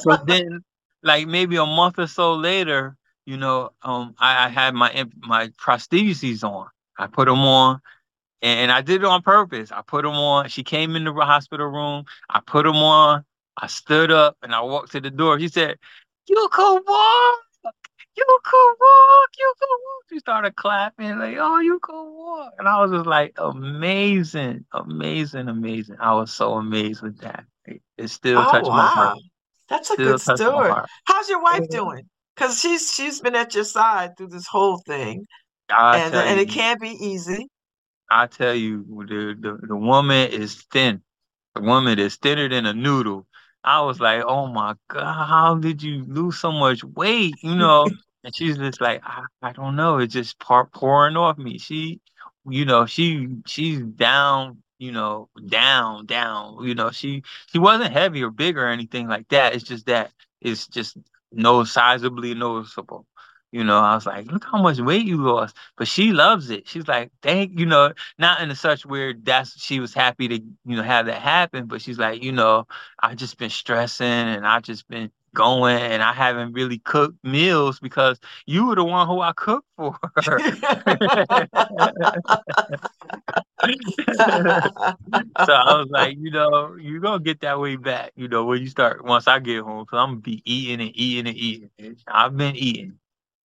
So 0.00 0.16
then, 0.26 0.62
like 1.02 1.26
maybe 1.26 1.56
a 1.56 1.66
month 1.66 1.98
or 1.98 2.06
so 2.06 2.34
later, 2.34 2.96
you 3.26 3.36
know, 3.36 3.70
um, 3.82 4.14
I, 4.18 4.46
I 4.46 4.48
had 4.48 4.74
my 4.74 5.06
my 5.18 5.48
prostheses 5.48 6.44
on. 6.44 6.68
I 6.98 7.08
put 7.08 7.26
them 7.26 7.40
on, 7.40 7.80
and 8.42 8.72
I 8.72 8.82
did 8.82 9.02
it 9.02 9.06
on 9.06 9.22
purpose. 9.22 9.72
I 9.72 9.82
put 9.82 10.04
them 10.04 10.14
on. 10.14 10.48
She 10.48 10.64
came 10.64 10.96
in 10.96 11.04
the 11.04 11.12
hospital 11.12 11.66
room. 11.66 12.04
I 12.30 12.40
put 12.40 12.64
them 12.64 12.76
on. 12.76 13.24
I 13.56 13.68
stood 13.68 14.10
up 14.10 14.36
and 14.42 14.54
I 14.54 14.60
walked 14.62 14.92
to 14.92 15.00
the 15.00 15.10
door. 15.10 15.40
She 15.40 15.48
said, 15.48 15.78
"You 16.28 16.48
can 16.52 16.82
walk. 16.86 17.40
You 18.16 18.24
can 18.44 18.76
walk. 18.80 19.30
You 19.38 19.54
can 19.60 19.68
walk." 19.70 20.04
She 20.10 20.18
started 20.20 20.56
clapping 20.56 21.18
like, 21.18 21.36
"Oh, 21.38 21.60
you 21.60 21.78
can 21.80 21.94
walk!" 21.96 22.54
And 22.58 22.68
I 22.68 22.80
was 22.80 22.92
just 22.92 23.06
like, 23.06 23.34
"Amazing, 23.38 24.66
amazing, 24.72 25.48
amazing." 25.48 25.96
I 26.00 26.14
was 26.14 26.32
so 26.32 26.54
amazed 26.54 27.02
with 27.02 27.18
that. 27.20 27.44
It, 27.66 27.82
it 27.98 28.08
still 28.08 28.38
Oh 28.38 28.42
touched 28.46 28.72
my 28.72 28.86
heart. 28.86 29.14
wow. 29.14 29.20
That's 29.68 29.90
a 29.90 29.94
Still 29.94 30.18
good 30.18 30.20
story. 30.20 30.72
How's 31.04 31.28
your 31.28 31.42
wife 31.42 31.68
doing? 31.68 32.08
Because 32.36 32.60
she's 32.60 32.92
she's 32.92 33.20
been 33.20 33.34
at 33.34 33.54
your 33.54 33.64
side 33.64 34.16
through 34.16 34.28
this 34.28 34.46
whole 34.46 34.78
thing, 34.86 35.26
I 35.70 35.98
and 35.98 36.14
uh, 36.14 36.18
tell 36.18 36.28
and 36.28 36.40
it 36.40 36.50
can't 36.50 36.80
be 36.80 36.90
easy. 36.90 37.48
I 38.10 38.26
tell 38.26 38.54
you, 38.54 38.84
the, 39.08 39.36
the 39.38 39.66
the 39.66 39.76
woman 39.76 40.30
is 40.30 40.62
thin. 40.72 41.02
The 41.54 41.62
woman 41.62 41.98
is 41.98 42.16
thinner 42.16 42.48
than 42.48 42.66
a 42.66 42.74
noodle. 42.74 43.26
I 43.64 43.80
was 43.80 43.98
like, 43.98 44.22
oh 44.24 44.46
my 44.46 44.74
God, 44.88 45.26
how 45.26 45.54
did 45.56 45.82
you 45.82 46.04
lose 46.06 46.38
so 46.38 46.52
much 46.52 46.84
weight? 46.84 47.34
You 47.42 47.54
know? 47.56 47.88
And 48.22 48.34
she's 48.34 48.58
just 48.58 48.80
like, 48.80 49.02
I, 49.04 49.22
I 49.42 49.52
don't 49.52 49.76
know. 49.76 49.98
It's 49.98 50.12
just 50.12 50.38
par 50.38 50.66
pouring 50.66 51.16
off 51.16 51.38
me. 51.38 51.58
She, 51.58 52.00
you 52.48 52.64
know, 52.64 52.86
she 52.86 53.28
she's 53.46 53.80
down 53.80 54.62
you 54.78 54.92
know, 54.92 55.28
down, 55.48 56.06
down. 56.06 56.58
You 56.62 56.74
know, 56.74 56.90
she 56.90 57.22
she 57.46 57.58
wasn't 57.58 57.92
heavy 57.92 58.22
or 58.22 58.30
big 58.30 58.58
or 58.58 58.68
anything 58.68 59.08
like 59.08 59.28
that. 59.28 59.54
It's 59.54 59.64
just 59.64 59.86
that 59.86 60.12
it's 60.40 60.66
just 60.66 60.96
noticeably 61.36 62.34
noticeable. 62.34 63.06
You 63.52 63.64
know, 63.64 63.78
I 63.78 63.94
was 63.94 64.06
like, 64.06 64.26
look 64.30 64.44
how 64.44 64.60
much 64.60 64.78
weight 64.80 65.06
you 65.06 65.22
lost. 65.22 65.56
But 65.76 65.88
she 65.88 66.12
loves 66.12 66.50
it. 66.50 66.68
She's 66.68 66.88
like, 66.88 67.10
thank 67.22 67.58
you 67.58 67.64
know, 67.66 67.92
not 68.18 68.40
in 68.40 68.50
a 68.50 68.56
such 68.56 68.84
where 68.84 69.14
that's 69.14 69.60
she 69.62 69.80
was 69.80 69.94
happy 69.94 70.28
to, 70.28 70.34
you 70.38 70.76
know, 70.76 70.82
have 70.82 71.06
that 71.06 71.22
happen. 71.22 71.66
But 71.66 71.80
she's 71.80 71.98
like, 71.98 72.22
you 72.22 72.32
know, 72.32 72.66
I 73.00 73.14
just 73.14 73.38
been 73.38 73.50
stressing 73.50 74.06
and 74.06 74.46
I 74.46 74.60
just 74.60 74.88
been 74.88 75.10
going 75.36 75.76
and 75.76 76.02
I 76.02 76.12
haven't 76.12 76.54
really 76.54 76.78
cooked 76.78 77.22
meals 77.22 77.78
because 77.78 78.18
you 78.46 78.66
were 78.66 78.74
the 78.74 78.84
one 78.84 79.06
who 79.06 79.20
I 79.20 79.32
cooked 79.36 79.68
for. 79.76 79.96
so 80.22 80.38
I 85.52 85.76
was 85.76 85.88
like, 85.90 86.16
you 86.18 86.30
know, 86.30 86.74
you're 86.74 87.00
gonna 87.00 87.22
get 87.22 87.40
that 87.42 87.60
way 87.60 87.76
back, 87.76 88.12
you 88.16 88.26
know, 88.26 88.44
when 88.46 88.62
you 88.62 88.68
start 88.68 89.04
once 89.04 89.28
I 89.28 89.38
get 89.38 89.62
home, 89.62 89.84
because 89.84 89.98
I'm 89.98 90.10
gonna 90.10 90.20
be 90.20 90.42
eating 90.44 90.80
and 90.80 90.96
eating 90.96 91.28
and 91.28 91.36
eating. 91.36 91.70
I've 92.08 92.36
been 92.36 92.56
eating. 92.56 92.98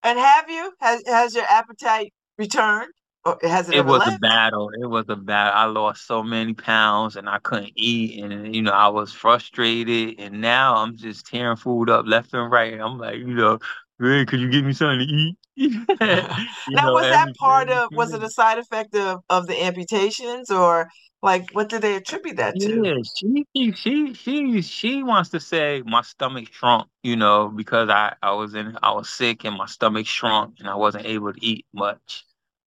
And 0.04 0.18
have 0.18 0.50
you? 0.50 0.74
Has 0.80 1.04
has 1.06 1.36
your 1.36 1.46
appetite 1.46 2.14
returned? 2.38 2.94
Or 3.24 3.38
has 3.44 3.70
it, 3.70 3.78
it 3.78 3.86
was 3.86 4.00
left? 4.00 4.18
a 4.18 4.20
battle. 4.20 4.70
It 4.82 4.88
was 4.88 5.06
a 5.10 5.16
battle. 5.16 5.54
I 5.56 5.66
lost 5.66 6.08
so 6.08 6.24
many 6.24 6.54
pounds 6.54 7.16
and 7.16 7.30
I 7.30 7.40
couldn't 7.40 7.74
eat 7.76 8.24
and 8.24 8.56
you 8.56 8.62
know, 8.62 8.72
I 8.72 8.88
was 8.90 9.14
frustrated 9.14 10.20
and 10.20 10.42
now 10.42 10.76
I'm 10.76 10.98
just 10.98 11.28
tearing 11.28 11.58
food 11.58 11.90
up 11.90 12.06
left 12.08 12.34
and 12.34 12.52
right. 12.52 12.74
And 12.74 12.82
I'm 12.82 12.98
like, 12.98 13.18
you 13.18 13.28
know, 13.28 13.60
hey, 14.00 14.26
could 14.26 14.40
you 14.40 14.50
give 14.50 14.66
me 14.66 14.74
something 14.74 15.08
to 15.08 15.14
eat? 15.14 15.38
now 16.02 16.28
know, 16.68 16.94
was 16.94 17.10
that 17.10 17.28
part 17.40 17.70
of 17.70 17.90
was 17.94 18.14
it 18.14 18.24
a 18.24 18.30
side 18.30 18.58
effect 18.58 18.96
of, 18.96 19.20
of 19.30 19.48
the 19.48 19.62
amputations 19.62 20.50
or 20.50 20.90
like 21.22 21.50
what 21.52 21.70
did 21.70 21.84
they 21.84 21.96
attribute 21.96 22.38
that 22.38 22.60
to? 22.62 22.82
Yeah, 22.82 22.96
she 23.16 23.74
she 23.76 24.14
she 24.14 24.62
she 24.62 25.04
wants 25.04 25.30
to 25.30 25.40
say 25.40 25.84
my 25.86 26.02
stomach 26.02 26.52
shrunk, 26.52 26.90
you 27.04 27.16
know, 27.16 27.48
because 27.50 27.90
I 27.90 28.16
I 28.22 28.32
was 28.32 28.56
in 28.56 28.78
I 28.82 28.92
was 28.94 29.10
sick 29.10 29.46
and 29.46 29.58
my 29.58 29.68
stomach 29.68 30.06
shrunk 30.08 30.56
and 30.60 30.68
I 30.68 30.76
wasn't 30.76 31.06
able 31.06 31.32
to 31.34 31.46
eat 31.46 31.66
much. 31.74 32.26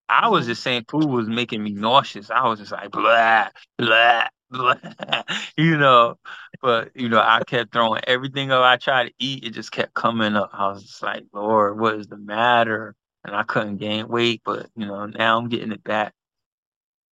I 0.09 0.29
was 0.29 0.43
mm-hmm. 0.43 0.51
just 0.51 0.63
saying 0.63 0.85
food 0.89 1.05
was 1.05 1.27
making 1.27 1.63
me 1.63 1.71
nauseous. 1.71 2.29
I 2.29 2.47
was 2.47 2.59
just 2.59 2.71
like 2.71 2.91
blah 2.91 3.49
blah 3.77 4.27
blah, 4.49 4.75
you 5.57 5.77
know. 5.77 6.15
But 6.61 6.91
you 6.95 7.09
know, 7.09 7.19
I 7.19 7.41
kept 7.45 7.73
throwing 7.73 8.01
everything 8.05 8.51
up 8.51 8.63
I 8.63 8.77
tried 8.77 9.07
to 9.07 9.13
eat. 9.19 9.43
It 9.43 9.51
just 9.51 9.71
kept 9.71 9.93
coming 9.93 10.35
up. 10.35 10.51
I 10.53 10.67
was 10.67 10.83
just 10.83 11.03
like, 11.03 11.23
Lord, 11.33 11.79
what 11.79 11.95
is 11.95 12.07
the 12.07 12.17
matter? 12.17 12.95
And 13.23 13.35
I 13.35 13.43
couldn't 13.43 13.77
gain 13.77 14.07
weight, 14.07 14.41
but 14.45 14.67
you 14.75 14.85
know, 14.85 15.05
now 15.07 15.37
I'm 15.37 15.49
getting 15.49 15.71
it 15.71 15.83
back. 15.83 16.13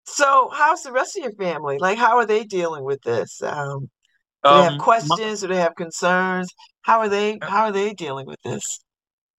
So, 0.05 0.51
how's 0.53 0.83
the 0.83 0.93
rest 0.93 1.17
of 1.17 1.23
your 1.23 1.33
family? 1.33 1.79
Like, 1.79 1.97
how 1.97 2.17
are 2.19 2.27
they 2.27 2.45
dealing 2.45 2.85
with 2.85 3.01
this? 3.03 3.41
Um, 3.43 3.89
do 4.45 4.51
they 4.51 4.63
have 4.63 4.73
um, 4.73 4.79
questions? 4.79 5.43
My, 5.43 5.49
do 5.49 5.55
they 5.55 5.61
have 5.61 5.77
concerns? 5.77 6.53
How 6.83 6.99
are 6.99 7.09
they? 7.09 7.39
Uh 7.39 7.49
how 7.49 7.65
are 7.65 7.73
they 7.73 7.95
dealing 7.95 8.27
with 8.27 8.41
this? 8.43 8.81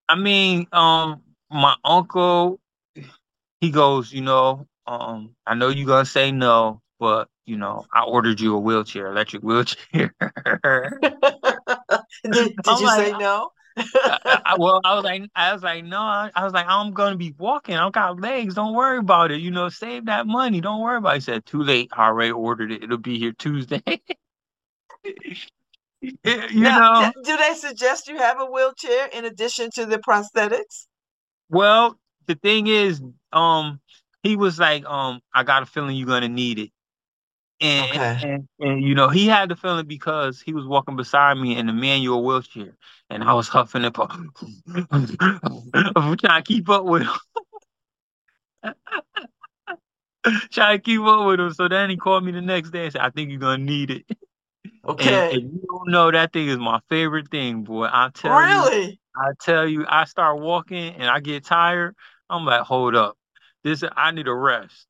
I 0.08 0.16
mean, 0.16 0.68
um, 0.72 1.22
my 1.52 1.76
uncle 1.84 2.60
he 3.64 3.72
goes, 3.72 4.12
you 4.12 4.20
know, 4.20 4.68
um, 4.86 5.36
I 5.48 5.56
know 5.56 5.70
you're 5.70 5.88
gonna 5.88 6.04
say 6.04 6.34
no, 6.34 6.82
but 7.00 7.30
you 7.46 7.56
know, 7.56 7.86
I 7.94 8.04
ordered 8.04 8.42
you 8.42 8.58
a 8.58 8.60
wheelchair, 8.60 9.08
electric 9.08 9.42
wheelchair. 9.42 10.14
did, 10.20 10.92
did 12.34 12.52
you 12.68 12.86
like, 12.86 13.06
say 13.06 13.18
no? 13.18 13.52
I, 13.78 14.42
I, 14.46 14.56
well, 14.60 14.82
I 14.84 14.96
was 14.96 15.06
like, 15.06 15.30
I 15.34 15.54
was 15.54 15.64
like, 15.64 15.86
no, 15.86 16.02
I, 16.02 16.30
I, 16.36 16.44
was 16.44 16.52
like, 16.52 16.66
I'm 16.68 16.92
gonna 16.92 17.16
be 17.16 17.34
walking. 17.38 17.76
I 17.76 17.80
don't 17.80 17.94
got 17.94 18.20
legs. 18.20 18.56
Don't 18.56 18.74
worry 18.74 18.98
about 18.98 19.32
it. 19.32 19.40
You 19.40 19.52
know, 19.52 19.70
save 19.70 20.08
that 20.08 20.28
money. 20.28 20.60
Don't 20.60 20.82
worry 20.82 20.98
about 20.98 21.14
it. 21.14 21.20
He 21.20 21.22
said, 21.22 21.46
too 21.46 21.64
late. 21.64 21.90
I 21.94 22.08
already 22.08 22.34
ordered 22.34 22.70
it. 22.70 22.84
It'll 22.84 22.98
be 22.98 23.18
here 23.18 23.32
Tuesday. 23.32 23.82
you 26.02 26.18
now, 26.54 27.00
know, 27.00 27.12
do 27.24 27.38
they 27.38 27.54
suggest 27.54 28.10
you 28.10 28.18
have 28.18 28.42
a 28.42 28.46
wheelchair 28.46 29.08
in 29.14 29.24
addition 29.24 29.70
to 29.76 29.86
the 29.86 30.00
prosthetics? 30.00 30.88
Well, 31.50 31.98
the 32.28 32.36
thing 32.36 32.68
is, 32.68 33.02
um, 33.32 33.80
he 34.22 34.36
was 34.36 34.60
like, 34.60 34.86
um, 34.86 35.22
I 35.34 35.44
got 35.44 35.64
a 35.64 35.66
feeling 35.66 35.96
you're 35.96 36.08
gonna 36.08 36.30
need 36.30 36.60
it. 36.60 36.72
And, 37.62 37.92
okay. 37.92 38.20
and, 38.24 38.48
and 38.60 38.84
you 38.84 38.96
know, 38.96 39.08
he 39.10 39.28
had 39.28 39.50
the 39.50 39.56
feeling 39.56 39.86
because 39.86 40.42
he 40.42 40.54
was 40.54 40.66
walking 40.66 40.96
beside 40.96 41.38
me 41.38 41.56
in 41.56 41.70
a 41.70 41.74
manual 41.74 42.26
wheelchair 42.26 42.76
and 43.10 43.24
I 43.24 43.34
was 43.34 43.48
huffing 43.48 43.86
and 43.86 43.94
puffing. 43.94 44.30
I'm 44.92 46.18
trying 46.18 46.44
to 46.44 46.44
keep 46.44 46.70
up 46.70 46.84
with 46.84 47.04
him. 47.04 48.74
trying 50.52 50.78
to 50.78 50.84
keep 50.84 51.02
up 51.02 51.26
with 51.26 51.40
him. 51.40 51.54
So 51.54 51.68
then 51.68 51.90
he 51.90 51.96
called 51.96 52.26
me 52.26 52.32
the 52.32 52.42
next 52.42 52.72
day 52.72 52.86
and 52.86 52.94
said, 52.94 53.02
I 53.02 53.12
think 53.12 53.30
you're 53.30 53.40
gonna 53.40 53.64
need 53.64 53.92
it. 53.92 54.06
Okay. 54.86 55.30
And, 55.30 55.34
and 55.34 55.54
you 55.54 55.64
don't 55.70 55.90
know 55.90 56.12
that 56.12 56.34
thing 56.34 56.50
is 56.50 56.58
my 56.58 56.80
favorite 56.90 57.30
thing, 57.30 57.64
boy. 57.64 57.86
I 57.86 58.10
tell 58.14 58.38
really? 58.38 58.92
you. 58.92 58.98
I 59.16 59.32
tell 59.40 59.68
you, 59.68 59.86
I 59.88 60.06
start 60.06 60.40
walking 60.40 60.96
and 60.96 61.10
I 61.10 61.20
get 61.20 61.46
tired. 61.46 61.96
I'm 62.34 62.46
like, 62.46 62.62
hold 62.62 62.96
up. 62.96 63.18
This 63.64 63.84
I 63.96 64.12
need 64.12 64.28
a 64.28 64.34
rest. 64.34 64.88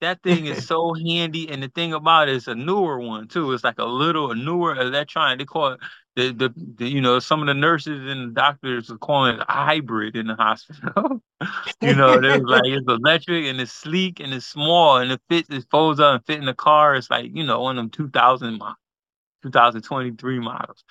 That 0.00 0.22
thing 0.22 0.46
is 0.46 0.66
so 0.66 0.94
handy, 0.94 1.48
and 1.48 1.62
the 1.62 1.68
thing 1.68 1.92
about 1.92 2.28
it 2.28 2.36
is 2.36 2.48
a 2.48 2.54
newer 2.54 3.00
one 3.00 3.28
too. 3.28 3.52
It's 3.52 3.64
like 3.64 3.78
a 3.78 3.84
little 3.84 4.30
a 4.30 4.34
newer 4.34 4.74
electronic. 4.74 5.38
They 5.38 5.44
call 5.44 5.72
it 5.72 5.80
the, 6.16 6.32
the, 6.32 6.54
the 6.76 6.88
you 6.88 7.00
know 7.00 7.18
some 7.18 7.40
of 7.40 7.46
the 7.46 7.54
nurses 7.54 8.10
and 8.10 8.30
the 8.30 8.34
doctors 8.34 8.90
are 8.90 8.98
calling 8.98 9.36
it 9.36 9.44
a 9.48 9.52
hybrid 9.52 10.16
in 10.16 10.26
the 10.26 10.34
hospital. 10.34 11.22
you 11.82 11.94
know, 11.94 12.20
there's 12.20 12.42
like 12.42 12.62
it's 12.64 12.88
electric 12.88 13.44
and 13.44 13.60
it's 13.60 13.72
sleek 13.72 14.20
and 14.20 14.32
it's 14.32 14.46
small 14.46 14.96
and 14.96 15.12
it 15.12 15.20
fits. 15.28 15.50
It 15.50 15.66
folds 15.70 16.00
up 16.00 16.16
and 16.16 16.26
fit 16.26 16.40
in 16.40 16.46
the 16.46 16.54
car. 16.54 16.96
It's 16.96 17.10
like 17.10 17.30
you 17.34 17.44
know 17.44 17.60
one 17.60 17.78
of 17.78 17.82
them 17.82 17.90
2000 17.90 18.58
models, 18.58 18.76
2023 19.42 20.40
models. 20.40 20.84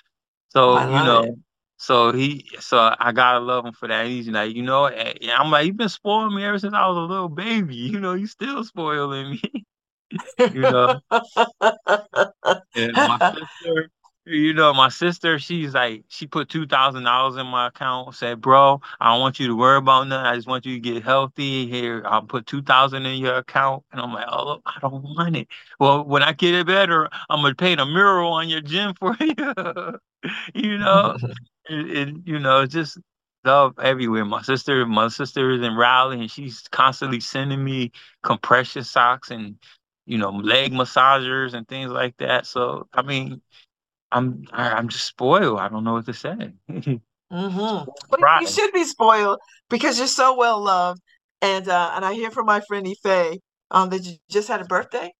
So 0.50 0.78
you 0.80 1.04
know. 1.04 1.22
It. 1.24 1.34
So 1.78 2.12
he, 2.12 2.48
so 2.58 2.94
I 2.98 3.12
gotta 3.12 3.40
love 3.40 3.66
him 3.66 3.72
for 3.72 3.88
that. 3.88 4.06
He's 4.06 4.28
like, 4.28 4.54
you 4.54 4.62
know, 4.62 4.86
I'm 4.86 5.50
like, 5.50 5.66
you've 5.66 5.76
been 5.76 5.88
spoiling 5.88 6.34
me 6.34 6.44
ever 6.44 6.58
since 6.58 6.74
I 6.74 6.86
was 6.88 6.96
a 6.96 7.00
little 7.00 7.28
baby. 7.28 7.76
You 7.96 8.00
know, 8.00 8.14
you 8.14 8.26
still 8.26 8.64
spoiling 8.64 9.30
me. 9.30 9.64
you 10.52 10.60
know. 10.60 11.00
and 11.10 12.92
my 12.94 13.18
sister, 13.18 13.90
you 14.24 14.52
know, 14.54 14.74
my 14.74 14.88
sister, 14.88 15.38
she's 15.38 15.74
like, 15.74 16.04
she 16.08 16.26
put 16.26 16.48
two 16.48 16.66
thousand 16.66 17.04
dollars 17.04 17.36
in 17.36 17.46
my 17.46 17.68
account. 17.68 18.14
Said, 18.14 18.40
bro, 18.40 18.80
I 19.00 19.12
don't 19.12 19.20
want 19.20 19.38
you 19.38 19.46
to 19.48 19.56
worry 19.56 19.78
about 19.78 20.08
nothing. 20.08 20.26
I 20.26 20.34
just 20.34 20.48
want 20.48 20.66
you 20.66 20.74
to 20.74 20.80
get 20.80 21.02
healthy. 21.04 21.68
Here, 21.68 22.02
I'll 22.06 22.22
put 22.22 22.46
two 22.46 22.62
thousand 22.62 23.06
in 23.06 23.18
your 23.18 23.36
account. 23.36 23.84
And 23.92 24.00
I'm 24.00 24.12
like, 24.12 24.26
oh, 24.28 24.60
I 24.66 24.78
don't 24.80 25.02
want 25.02 25.36
it. 25.36 25.48
Well, 25.78 26.04
when 26.04 26.22
I 26.22 26.32
get 26.32 26.54
it 26.54 26.66
better, 26.66 27.08
I'm 27.30 27.42
gonna 27.42 27.54
paint 27.54 27.80
a 27.80 27.86
mural 27.86 28.32
on 28.32 28.48
your 28.48 28.62
gym 28.62 28.94
for 28.98 29.16
you. 29.20 29.98
you 30.54 30.78
know 30.78 31.16
it, 31.68 32.08
it, 32.08 32.14
you 32.24 32.38
know, 32.38 32.66
just 32.66 32.98
love 33.44 33.78
everywhere. 33.78 34.24
My 34.24 34.42
sister, 34.42 34.84
my 34.86 35.08
sister 35.08 35.50
is 35.52 35.62
in 35.62 35.74
Raleigh, 35.74 36.20
and 36.20 36.30
she's 36.30 36.62
constantly 36.70 37.20
sending 37.20 37.64
me 37.64 37.92
compression 38.22 38.84
socks 38.84 39.30
and 39.30 39.56
you 40.04 40.18
know 40.18 40.30
leg 40.30 40.72
massagers 40.72 41.54
and 41.54 41.66
things 41.66 41.90
like 41.90 42.16
that. 42.18 42.46
So 42.46 42.88
I 42.92 43.02
mean, 43.02 43.40
I'm 44.12 44.44
I'm 44.52 44.88
just 44.88 45.06
spoiled. 45.06 45.58
I 45.58 45.68
don't 45.68 45.84
know 45.84 45.94
what 45.94 46.06
to 46.06 46.14
say. 46.14 46.52
mm-hmm. 46.70 47.90
But 48.10 48.40
you 48.40 48.48
should 48.48 48.72
be 48.72 48.84
spoiled 48.84 49.38
because 49.70 49.98
you're 49.98 50.06
so 50.06 50.36
well 50.36 50.62
loved. 50.62 51.00
And 51.42 51.68
uh, 51.68 51.92
and 51.94 52.04
I 52.04 52.14
hear 52.14 52.30
from 52.30 52.46
my 52.46 52.60
friend 52.60 52.86
Ife 52.86 53.38
um, 53.70 53.90
that 53.90 54.04
you 54.04 54.16
just 54.30 54.48
had 54.48 54.60
a 54.60 54.64
birthday. 54.64 55.12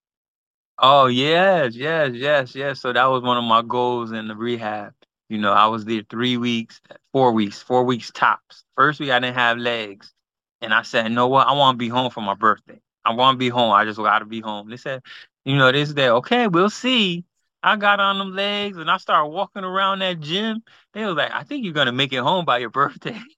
Oh 0.78 1.06
yes, 1.06 1.74
yes, 1.74 2.10
yes, 2.14 2.54
yes. 2.54 2.80
So 2.80 2.92
that 2.92 3.06
was 3.06 3.22
one 3.22 3.38
of 3.38 3.44
my 3.44 3.62
goals 3.62 4.12
in 4.12 4.28
the 4.28 4.36
rehab. 4.36 4.92
You 5.28 5.38
know, 5.38 5.52
I 5.52 5.66
was 5.66 5.84
there 5.84 6.02
three 6.08 6.36
weeks, 6.36 6.80
four 7.12 7.32
weeks, 7.32 7.62
four 7.62 7.84
weeks 7.84 8.10
tops. 8.12 8.64
First 8.76 9.00
week 9.00 9.10
I 9.10 9.18
didn't 9.18 9.34
have 9.34 9.58
legs. 9.58 10.12
And 10.60 10.72
I 10.72 10.82
said, 10.82 11.08
you 11.08 11.14
know 11.14 11.28
what? 11.28 11.46
I 11.46 11.52
want 11.52 11.74
to 11.74 11.78
be 11.78 11.88
home 11.88 12.10
for 12.10 12.20
my 12.20 12.34
birthday. 12.34 12.80
I 13.04 13.12
want 13.14 13.34
to 13.34 13.38
be 13.38 13.48
home. 13.48 13.72
I 13.72 13.84
just 13.84 13.98
got 13.98 14.20
to 14.20 14.24
be 14.24 14.40
home. 14.40 14.70
They 14.70 14.76
said, 14.76 15.02
you 15.44 15.56
know, 15.56 15.70
this, 15.70 15.92
that. 15.94 16.10
Okay, 16.10 16.48
we'll 16.48 16.70
see. 16.70 17.24
I 17.62 17.76
got 17.76 17.98
on 18.00 18.18
them 18.18 18.34
legs 18.34 18.76
and 18.76 18.90
I 18.90 18.96
started 18.96 19.28
walking 19.28 19.64
around 19.64 19.98
that 19.98 20.20
gym. 20.20 20.62
They 20.92 21.04
was 21.04 21.16
like, 21.16 21.32
I 21.32 21.42
think 21.42 21.64
you're 21.64 21.74
going 21.74 21.86
to 21.86 21.92
make 21.92 22.12
it 22.12 22.20
home 22.20 22.44
by 22.44 22.58
your 22.58 22.70
birthday. 22.70 23.18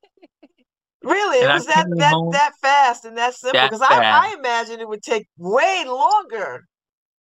Really? 1.01 1.41
And 1.45 1.51
it 1.51 1.55
was 1.55 1.67
that 1.67 1.87
that 1.97 2.13
home. 2.13 2.33
that 2.33 2.55
fast 2.61 3.05
and 3.05 3.17
that 3.19 3.33
simple? 3.33 3.61
Because 3.63 3.83
I, 3.83 4.03
I 4.03 4.37
imagine 4.37 4.81
it 4.81 4.89
would 4.89 5.03
take 5.03 5.29
way 5.39 5.85
longer 5.87 6.67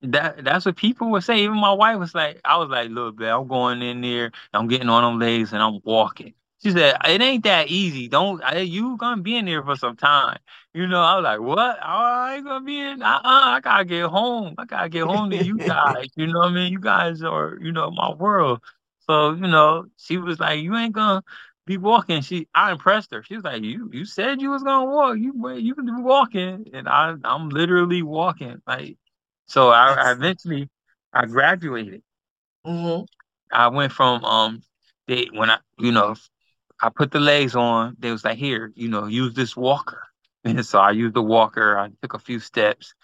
that 0.03 0.45
that's 0.45 0.65
what 0.67 0.77
people 0.77 1.11
would 1.11 1.25
say. 1.25 1.41
Even 1.41 1.57
my 1.57 1.73
wife 1.73 1.99
was 1.99 2.15
like, 2.15 2.41
I 2.45 2.57
was 2.57 2.69
like, 2.69 2.91
look, 2.91 3.19
man, 3.19 3.35
I'm 3.35 3.49
going 3.49 3.83
in 3.83 4.01
there, 4.01 4.33
I'm 4.53 4.69
getting 4.69 4.89
on 4.89 5.03
them 5.03 5.19
legs, 5.19 5.53
and 5.53 5.63
I'm 5.63 5.81
walking. 5.85 6.35
She 6.63 6.73
said, 6.73 6.97
it 7.07 7.21
ain't 7.21 7.45
that 7.45 7.69
easy. 7.69 8.09
Don't 8.09 8.43
you 8.67 8.97
gonna 8.97 9.23
be 9.23 9.37
in 9.37 9.45
there 9.47 9.63
for 9.63 9.77
some 9.77 9.97
time? 9.97 10.39
You 10.75 10.87
know, 10.87 11.01
I 11.01 11.17
was 11.17 11.25
like, 11.25 11.41
what? 11.41 11.79
I 11.83 12.37
ain't 12.37 12.45
gonna 12.45 12.65
be 12.65 12.79
in. 12.81 13.03
Uh, 13.03 13.07
uh 13.07 13.21
I 13.25 13.61
gotta 13.63 13.85
get 13.85 14.07
home. 14.07 14.55
I 14.59 14.65
gotta 14.65 14.89
get 14.89 15.05
home 15.05 15.31
to 15.31 15.37
you 15.37 15.59
guys. 15.67 16.09
you 16.17 16.27
know 16.27 16.41
what 16.41 16.51
I 16.51 16.55
mean? 16.55 16.73
You 16.73 16.81
guys 16.81 17.23
are, 17.23 17.59
you 17.61 17.73
know, 17.73 17.91
my 17.91 18.13
world. 18.15 18.61
So 19.01 19.33
you 19.35 19.47
know, 19.47 19.87
she 19.97 20.19
was 20.19 20.41
like, 20.41 20.61
you 20.61 20.77
ain't 20.77 20.95
gonna 20.95 21.23
be 21.67 21.77
walking. 21.77 22.23
She, 22.23 22.49
I 22.55 22.73
impressed 22.73 23.13
her. 23.13 23.23
She 23.23 23.35
was 23.37 23.45
like, 23.45 23.63
you, 23.63 23.91
you 23.93 24.05
said 24.05 24.41
you 24.41 24.51
was 24.51 24.63
gonna 24.63 24.91
walk. 24.91 25.19
You, 25.19 25.33
you 25.57 25.75
can 25.75 25.87
be 25.87 26.03
walking, 26.03 26.67
and 26.73 26.89
I, 26.89 27.15
I'm 27.25 27.51
literally 27.51 28.03
walking. 28.03 28.61
Like 28.67 28.97
So 29.49 29.71
I, 29.71 29.93
I 29.95 30.13
eventually 30.13 30.69
I 31.13 31.27
graduated. 31.27 32.03
Mm-hmm. 32.67 33.05
I 33.51 33.69
went 33.69 33.93
from 33.93 34.25
um 34.25 34.63
they 35.07 35.29
when 35.33 35.51
I 35.51 35.59
you 35.79 35.93
know 35.93 36.15
I 36.81 36.91
put 36.91 37.11
the 37.11 37.21
legs 37.21 37.57
on, 37.57 37.97
they 37.99 38.13
was 38.13 38.25
like, 38.25 38.39
here, 38.39 38.73
you 38.77 38.89
know, 38.89 39.07
use 39.07 39.35
this 39.35 39.57
walker. 39.57 40.03
And 40.45 40.65
so 40.65 40.79
I 40.79 40.93
used 40.93 41.15
the 41.15 41.23
walker. 41.23 41.77
I 41.77 41.91
took 42.01 42.15
a 42.15 42.19
few 42.19 42.39
steps. 42.39 42.95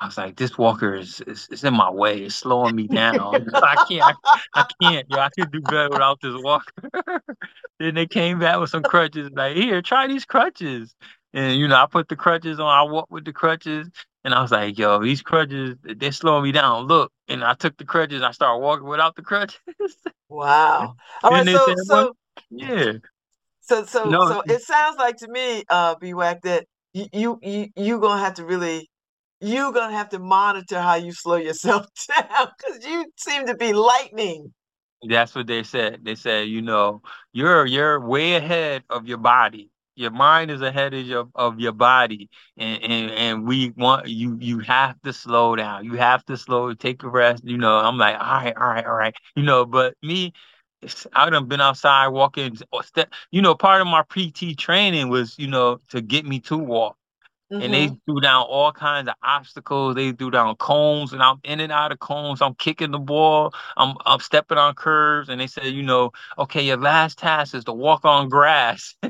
I 0.00 0.06
was 0.06 0.18
like, 0.18 0.36
this 0.36 0.58
walker 0.58 0.96
is 0.96 1.20
is, 1.20 1.48
is 1.50 1.62
in 1.62 1.72
my 1.72 1.88
way. 1.88 2.18
It's 2.18 2.34
slowing 2.34 2.74
me 2.74 2.88
down. 2.88 3.46
I 3.54 3.76
can't, 3.88 4.16
I, 4.24 4.40
I 4.54 4.66
can't. 4.82 5.08
Yo, 5.08 5.18
I 5.20 5.28
could 5.30 5.52
do 5.52 5.60
better 5.62 5.88
without 5.88 6.20
this 6.20 6.34
walker. 6.42 6.90
then 7.78 7.94
they 7.94 8.06
came 8.06 8.40
back 8.40 8.58
with 8.58 8.70
some 8.70 8.82
crutches. 8.82 9.30
Like, 9.32 9.56
here, 9.56 9.80
try 9.82 10.08
these 10.08 10.24
crutches. 10.24 10.94
And 11.32 11.58
you 11.58 11.68
know, 11.68 11.76
I 11.76 11.86
put 11.86 12.08
the 12.08 12.16
crutches 12.16 12.58
on. 12.58 12.66
I 12.66 12.82
walked 12.82 13.12
with 13.12 13.24
the 13.24 13.32
crutches, 13.32 13.88
and 14.24 14.34
I 14.34 14.42
was 14.42 14.50
like, 14.50 14.78
"Yo, 14.78 15.02
these 15.02 15.22
crutches, 15.22 15.76
they're 15.82 16.12
slowing 16.12 16.44
me 16.44 16.52
down." 16.52 16.86
Look, 16.86 17.12
and 17.28 17.42
I 17.42 17.54
took 17.54 17.76
the 17.76 17.84
crutches. 17.84 18.16
and 18.16 18.26
I 18.26 18.32
started 18.32 18.60
walking 18.60 18.86
without 18.86 19.16
the 19.16 19.22
crutches. 19.22 19.58
wow. 20.28 20.94
All 21.22 21.30
right, 21.30 21.46
so, 21.46 21.74
so 21.84 22.12
yeah. 22.50 22.92
So 23.60 23.84
so 23.84 24.04
no. 24.10 24.26
so 24.26 24.42
it 24.48 24.62
sounds 24.62 24.98
like 24.98 25.16
to 25.18 25.28
me, 25.28 25.64
uh, 25.68 25.94
BWAC, 25.96 26.40
that 26.42 26.66
you 26.92 27.06
you 27.12 27.38
you 27.42 27.68
you 27.76 28.00
gonna 28.00 28.20
have 28.20 28.34
to 28.34 28.44
really 28.44 28.90
you're 29.40 29.72
gonna 29.72 29.96
have 29.96 30.10
to 30.10 30.18
monitor 30.18 30.80
how 30.80 30.94
you 30.94 31.12
slow 31.12 31.36
yourself 31.36 31.86
down 32.08 32.48
because 32.58 32.84
you 32.84 33.06
seem 33.16 33.46
to 33.46 33.54
be 33.54 33.72
lightning. 33.72 34.52
That's 35.08 35.34
what 35.34 35.46
they 35.46 35.62
said. 35.62 36.04
They 36.04 36.14
said, 36.14 36.48
you 36.48 36.60
know, 36.60 37.00
you're 37.32 37.64
you're 37.64 38.00
way 38.00 38.34
ahead 38.34 38.84
of 38.90 39.08
your 39.08 39.18
body. 39.18 39.69
Your 40.00 40.10
mind 40.12 40.50
is 40.50 40.62
ahead 40.62 40.94
of 40.94 41.06
your 41.06 41.28
of 41.34 41.60
your 41.60 41.72
body, 41.72 42.30
and 42.56 42.82
and, 42.82 43.10
and 43.12 43.46
we 43.48 43.70
want 43.76 44.08
you. 44.08 44.36
You 44.40 44.60
have 44.60 45.00
to 45.02 45.12
slow 45.12 45.56
down. 45.56 45.84
You 45.84 45.94
have 45.94 46.24
to 46.26 46.36
slow. 46.36 46.72
Take 46.74 47.02
a 47.04 47.08
rest. 47.08 47.44
You 47.44 47.58
know, 47.58 47.76
I'm 47.78 47.98
like, 47.98 48.16
all 48.16 48.20
right, 48.42 48.56
all 48.56 48.68
right, 48.68 48.86
all 48.86 48.94
right. 48.94 49.14
You 49.36 49.42
know, 49.44 49.66
but 49.66 49.94
me, 50.02 50.32
I 51.14 51.30
done 51.30 51.46
been 51.48 51.60
outside 51.60 52.08
walking. 52.08 52.58
Step, 52.82 53.12
you 53.30 53.42
know, 53.42 53.54
part 53.54 53.80
of 53.82 53.86
my 53.86 54.02
PT 54.08 54.54
training 54.54 55.08
was, 55.10 55.38
you 55.38 55.48
know, 55.48 55.80
to 55.90 56.00
get 56.00 56.24
me 56.26 56.40
to 56.40 56.56
walk. 56.56 56.96
Mm-hmm. 57.52 57.62
And 57.62 57.74
they 57.74 57.86
mm-hmm. 57.86 57.94
threw 58.06 58.20
down 58.20 58.46
all 58.48 58.70
kinds 58.70 59.08
of 59.08 59.14
obstacles. 59.24 59.96
They 59.96 60.12
threw 60.12 60.30
down 60.30 60.54
cones, 60.56 61.12
and 61.12 61.20
I'm 61.20 61.40
in 61.42 61.58
and 61.58 61.72
out 61.72 61.90
of 61.90 61.98
cones. 61.98 62.40
I'm 62.40 62.54
kicking 62.54 62.92
the 62.92 62.98
ball. 62.98 63.52
I'm 63.76 63.96
I'm 64.06 64.20
stepping 64.20 64.56
on 64.56 64.74
curves, 64.74 65.28
and 65.28 65.40
they 65.40 65.48
said, 65.48 65.66
you 65.66 65.82
know, 65.82 66.12
okay, 66.38 66.62
your 66.62 66.76
last 66.76 67.18
task 67.18 67.56
is 67.56 67.64
to 67.64 67.72
walk 67.72 68.04
on 68.04 68.28
grass. 68.28 68.94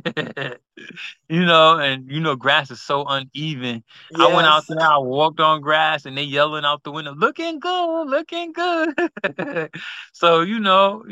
you 1.29 1.45
know, 1.45 1.79
and 1.79 2.11
you 2.11 2.21
know, 2.21 2.35
grass 2.35 2.71
is 2.71 2.81
so 2.81 3.05
uneven. 3.07 3.85
Yes. 4.11 4.21
I 4.21 4.35
went 4.35 4.47
out 4.47 4.65
there, 4.69 4.81
I 4.81 4.97
walked 4.97 5.41
on 5.41 5.61
grass, 5.61 6.07
and 6.07 6.17
they 6.17 6.23
yelling 6.23 6.65
out 6.65 6.83
the 6.83 6.93
window, 6.93 7.15
"Looking 7.15 7.61
good, 7.61 8.05
looking 8.05 8.53
good." 8.53 8.95
so 10.13 10.41
you 10.41 10.61
know, 10.61 11.05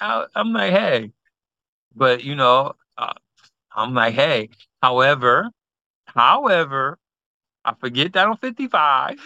I, 0.00 0.26
am 0.36 0.52
like, 0.52 0.70
hey, 0.70 1.10
but 1.96 2.22
you 2.22 2.36
know, 2.36 2.74
uh, 2.96 3.14
I'm 3.74 3.92
like, 3.92 4.14
hey. 4.14 4.50
However, 4.82 5.50
However, 6.16 6.98
I 7.64 7.74
forget 7.74 8.12
that 8.14 8.28
I'm 8.28 8.36
55. 8.38 9.18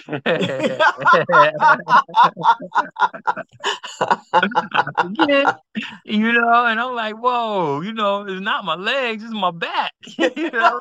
forget, 5.00 5.48
you 6.04 6.32
know, 6.32 6.66
and 6.66 6.80
I'm 6.80 6.94
like, 6.94 7.16
whoa, 7.16 7.80
you 7.82 7.92
know, 7.92 8.26
it's 8.26 8.40
not 8.40 8.64
my 8.64 8.74
legs, 8.74 9.24
it's 9.24 9.32
my 9.32 9.50
back. 9.50 9.92
you 10.18 10.50
know? 10.50 10.80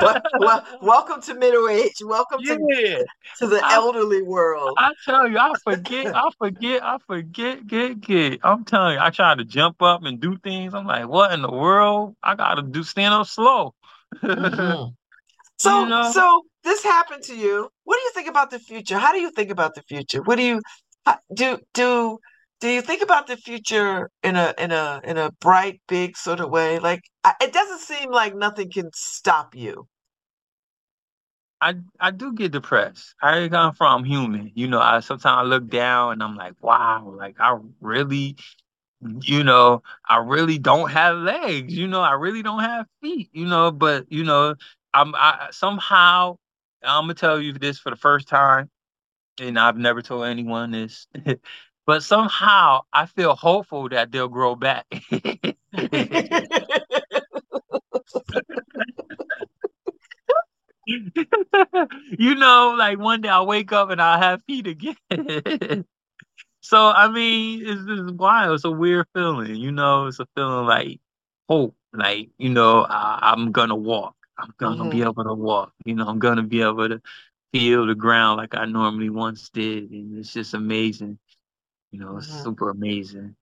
Well, 0.00 0.22
well, 0.38 0.64
welcome 0.82 1.20
to 1.22 1.34
middle 1.34 1.68
age. 1.68 1.94
Welcome 2.04 2.40
yeah. 2.42 2.56
to, 2.56 3.06
to 3.38 3.46
the 3.46 3.60
I, 3.64 3.74
elderly 3.74 4.22
world. 4.22 4.76
I 4.78 4.92
tell 5.04 5.28
you, 5.28 5.38
I 5.38 5.52
forget, 5.62 6.14
I 6.14 6.28
forget, 6.38 6.82
I 6.82 6.98
forget, 7.06 7.66
get, 7.66 8.00
get. 8.00 8.40
I'm 8.42 8.64
telling 8.64 8.94
you, 8.94 9.00
I 9.00 9.10
try 9.10 9.34
to 9.34 9.44
jump 9.44 9.82
up 9.82 10.04
and 10.04 10.20
do 10.20 10.36
things. 10.38 10.74
I'm 10.74 10.86
like, 10.86 11.08
what 11.08 11.32
in 11.32 11.42
the 11.42 11.50
world? 11.50 12.16
I 12.22 12.34
gotta 12.34 12.62
do 12.62 12.82
stand 12.82 13.14
up 13.14 13.26
slow. 13.26 13.74
mm-hmm. 14.22 14.90
So, 15.60 15.82
you 15.82 15.88
know? 15.88 16.12
so 16.12 16.42
this 16.62 16.84
happened 16.84 17.24
to 17.24 17.36
you. 17.36 17.68
What 17.82 17.96
do 17.96 18.00
you 18.02 18.12
think 18.14 18.28
about 18.28 18.50
the 18.50 18.60
future? 18.60 18.96
How 18.96 19.12
do 19.12 19.18
you 19.18 19.32
think 19.32 19.50
about 19.50 19.74
the 19.74 19.82
future? 19.82 20.22
What 20.22 20.36
do 20.36 20.44
you 20.44 20.62
do? 21.34 21.58
Do 21.74 22.18
do 22.60 22.68
you 22.68 22.82
think 22.82 23.02
about 23.02 23.26
the 23.26 23.36
future 23.36 24.10
in 24.22 24.36
a 24.36 24.54
in 24.58 24.72
a 24.72 25.00
in 25.04 25.16
a 25.16 25.30
bright 25.40 25.80
big 25.88 26.16
sort 26.16 26.40
of 26.40 26.50
way? 26.50 26.78
Like 26.78 27.02
it 27.40 27.52
doesn't 27.52 27.80
seem 27.80 28.10
like 28.10 28.34
nothing 28.34 28.70
can 28.70 28.90
stop 28.94 29.54
you. 29.54 29.86
I 31.60 31.74
i 32.00 32.10
do 32.10 32.32
get 32.32 32.52
depressed. 32.52 33.14
I 33.22 33.48
come 33.48 33.74
from 33.74 34.04
human 34.04 34.52
you 34.54 34.68
know 34.68 34.80
i 34.80 35.00
sometimes 35.00 35.38
i 35.38 35.42
look 35.42 35.68
down 35.68 36.12
and 36.12 36.22
i'm 36.22 36.36
like 36.36 36.54
wow 36.62 37.12
like 37.16 37.36
i 37.40 37.56
really 37.80 38.36
you 39.22 39.44
know 39.44 39.82
i 40.08 40.16
really 40.18 40.58
don't 40.58 40.90
have 40.90 41.16
legs 41.16 41.72
you 41.74 41.86
know 41.86 42.00
i 42.00 42.12
really 42.12 42.42
don't 42.42 42.62
have 42.62 42.86
feet 43.00 43.28
you 43.32 43.46
know 43.46 43.70
but 43.70 44.10
you 44.10 44.24
know 44.24 44.54
i'm 44.94 45.14
i 45.14 45.48
somehow 45.52 46.36
i'm 46.82 47.04
gonna 47.04 47.14
tell 47.14 47.40
you 47.40 47.52
this 47.52 47.78
for 47.78 47.90
the 47.90 47.96
first 47.96 48.28
time 48.28 48.68
and 49.40 49.58
i've 49.58 49.76
never 49.76 50.02
told 50.02 50.24
anyone 50.26 50.72
this 50.72 51.06
but 51.88 52.02
somehow 52.02 52.82
I 52.92 53.06
feel 53.06 53.34
hopeful 53.34 53.88
that 53.88 54.12
they'll 54.12 54.28
grow 54.28 54.54
back. 54.54 54.84
you 60.84 62.34
know, 62.34 62.74
like 62.78 62.98
one 62.98 63.22
day 63.22 63.30
I'll 63.30 63.46
wake 63.46 63.72
up 63.72 63.88
and 63.88 64.02
I'll 64.02 64.20
have 64.20 64.42
feet 64.42 64.66
again. 64.66 64.96
so 66.60 66.88
I 66.88 67.08
mean, 67.08 67.62
it's, 67.64 67.80
it's 67.86 68.12
wild. 68.12 68.56
It's 68.56 68.64
a 68.66 68.70
weird 68.70 69.06
feeling. 69.14 69.56
You 69.56 69.72
know, 69.72 70.08
it's 70.08 70.20
a 70.20 70.26
feeling 70.36 70.66
like 70.66 71.00
hope. 71.48 71.74
Like 71.94 72.28
you 72.36 72.50
know, 72.50 72.84
I, 72.86 73.32
am 73.32 73.50
gonna 73.50 73.74
walk. 73.74 74.14
I'm 74.36 74.52
gonna 74.58 74.82
mm-hmm. 74.82 74.90
be 74.90 75.00
able 75.00 75.24
to 75.24 75.32
walk. 75.32 75.72
You 75.86 75.94
know, 75.94 76.06
I'm 76.06 76.18
gonna 76.18 76.42
be 76.42 76.60
able 76.60 76.90
to 76.90 77.00
feel 77.54 77.86
the 77.86 77.94
ground 77.94 78.36
like 78.36 78.54
I 78.54 78.66
normally 78.66 79.08
once 79.08 79.48
did, 79.48 79.90
and 79.90 80.18
it's 80.18 80.34
just 80.34 80.52
amazing. 80.52 81.18
You 81.90 82.00
know, 82.00 82.16
it's 82.18 82.28
mm-hmm. 82.28 82.42
super 82.42 82.70
amazing. 82.70 83.34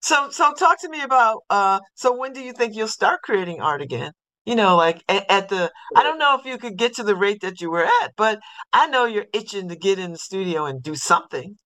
So, 0.00 0.30
so 0.30 0.52
talk 0.52 0.80
to 0.80 0.88
me 0.88 1.02
about. 1.02 1.42
Uh, 1.50 1.80
so 1.94 2.16
when 2.16 2.32
do 2.32 2.40
you 2.40 2.52
think 2.52 2.74
you'll 2.74 2.88
start 2.88 3.22
creating 3.22 3.60
art 3.60 3.82
again? 3.82 4.12
You 4.44 4.54
know, 4.54 4.76
like 4.76 5.02
at, 5.08 5.28
at 5.30 5.48
the. 5.48 5.70
I 5.96 6.02
don't 6.02 6.18
know 6.18 6.38
if 6.38 6.46
you 6.46 6.58
could 6.58 6.76
get 6.76 6.94
to 6.96 7.02
the 7.02 7.16
rate 7.16 7.40
that 7.42 7.60
you 7.60 7.70
were 7.70 7.84
at, 7.84 8.12
but 8.16 8.38
I 8.72 8.86
know 8.86 9.04
you're 9.04 9.26
itching 9.32 9.68
to 9.68 9.76
get 9.76 9.98
in 9.98 10.12
the 10.12 10.18
studio 10.18 10.66
and 10.66 10.82
do 10.82 10.94
something. 10.94 11.56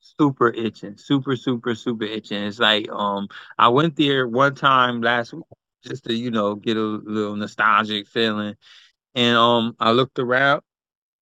Super 0.00 0.48
itching, 0.48 0.96
super, 0.96 1.36
super, 1.36 1.74
super 1.74 2.04
itching. 2.04 2.42
It's 2.44 2.58
like 2.58 2.88
um, 2.90 3.28
I 3.58 3.68
went 3.68 3.96
there 3.96 4.26
one 4.26 4.54
time 4.54 5.00
last 5.00 5.32
week 5.32 5.44
just 5.84 6.04
to 6.04 6.14
you 6.14 6.30
know 6.30 6.54
get 6.56 6.76
a 6.76 6.80
little 6.80 7.36
nostalgic 7.36 8.08
feeling, 8.08 8.54
and 9.14 9.36
um, 9.36 9.76
I 9.78 9.92
looked 9.92 10.18
around, 10.18 10.62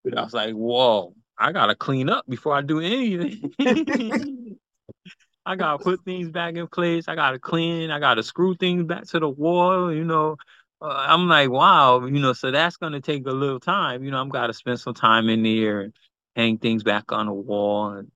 and 0.04 0.18
I 0.18 0.22
was 0.22 0.34
like, 0.34 0.54
whoa 0.54 1.14
I 1.38 1.52
gotta 1.52 1.74
clean 1.74 2.08
up 2.08 2.24
before 2.28 2.54
I 2.54 2.62
do 2.62 2.80
anything. 2.80 3.52
I 5.46 5.56
gotta 5.56 5.82
put 5.82 6.04
things 6.04 6.30
back 6.30 6.54
in 6.54 6.66
place. 6.68 7.06
I 7.08 7.14
gotta 7.14 7.38
clean. 7.38 7.90
I 7.90 7.98
gotta 7.98 8.22
screw 8.22 8.54
things 8.54 8.84
back 8.84 9.04
to 9.08 9.20
the 9.20 9.28
wall. 9.28 9.92
You 9.92 10.04
know, 10.04 10.36
uh, 10.80 11.04
I'm 11.08 11.28
like, 11.28 11.50
wow. 11.50 12.04
You 12.06 12.18
know, 12.18 12.32
so 12.32 12.50
that's 12.50 12.76
gonna 12.76 13.00
take 13.00 13.26
a 13.26 13.32
little 13.32 13.60
time. 13.60 14.04
You 14.04 14.10
know, 14.10 14.18
I'm 14.20 14.30
gotta 14.30 14.54
spend 14.54 14.80
some 14.80 14.94
time 14.94 15.28
in 15.28 15.42
there 15.42 15.82
and 15.82 15.92
hang 16.34 16.58
things 16.58 16.82
back 16.82 17.12
on 17.12 17.26
the 17.26 17.32
wall 17.32 17.90
and 17.90 18.10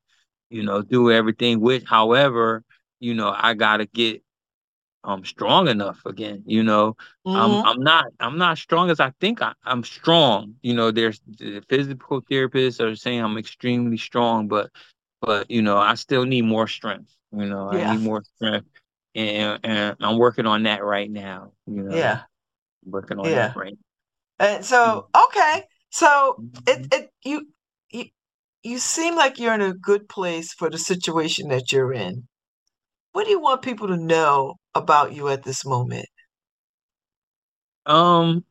you 0.50 0.62
know 0.62 0.82
do 0.82 1.10
everything. 1.10 1.60
Which, 1.60 1.84
however, 1.84 2.64
you 3.00 3.14
know, 3.14 3.34
I 3.36 3.54
gotta 3.54 3.86
get 3.86 4.22
um 5.08 5.24
strong 5.24 5.68
enough 5.68 6.00
again. 6.04 6.42
You 6.46 6.62
know, 6.62 6.96
mm-hmm. 7.26 7.36
I'm 7.36 7.64
I'm 7.64 7.80
not 7.80 8.04
I'm 8.20 8.38
not 8.38 8.58
strong 8.58 8.90
as 8.90 9.00
I 9.00 9.10
think 9.20 9.40
I, 9.40 9.54
am 9.64 9.82
strong. 9.82 10.54
You 10.60 10.74
know, 10.74 10.90
there's 10.90 11.20
the 11.26 11.62
physical 11.68 12.20
therapists 12.22 12.78
are 12.80 12.94
saying 12.94 13.20
I'm 13.20 13.38
extremely 13.38 13.96
strong, 13.96 14.48
but 14.48 14.70
but 15.22 15.50
you 15.50 15.62
know, 15.62 15.78
I 15.78 15.94
still 15.94 16.24
need 16.26 16.42
more 16.42 16.68
strength. 16.68 17.10
You 17.32 17.46
know, 17.46 17.72
yeah. 17.72 17.90
I 17.90 17.96
need 17.96 18.04
more 18.04 18.22
strength. 18.36 18.68
And 19.14 19.58
and 19.64 19.96
I'm 20.00 20.18
working 20.18 20.46
on 20.46 20.64
that 20.64 20.84
right 20.84 21.10
now. 21.10 21.52
You 21.66 21.84
know. 21.84 21.96
Yeah. 21.96 22.20
working 22.84 23.18
on 23.18 23.24
yeah. 23.24 23.48
that 23.48 23.56
right. 23.56 23.78
And 24.38 24.62
so 24.62 25.08
okay. 25.16 25.64
So 25.90 26.36
it 26.66 26.82
mm-hmm. 26.82 27.02
it 27.02 27.10
you 27.24 27.48
you 27.90 28.04
you 28.62 28.78
seem 28.78 29.16
like 29.16 29.38
you're 29.38 29.54
in 29.54 29.62
a 29.62 29.72
good 29.72 30.06
place 30.06 30.52
for 30.52 30.68
the 30.68 30.78
situation 30.78 31.48
that 31.48 31.72
you're 31.72 31.94
in. 31.94 32.28
What 33.12 33.24
do 33.24 33.30
you 33.30 33.40
want 33.40 33.62
people 33.62 33.88
to 33.88 33.96
know 33.96 34.56
about 34.78 35.12
you 35.12 35.28
at 35.28 35.42
this 35.44 35.64
moment? 35.64 36.08
Um, 37.86 38.44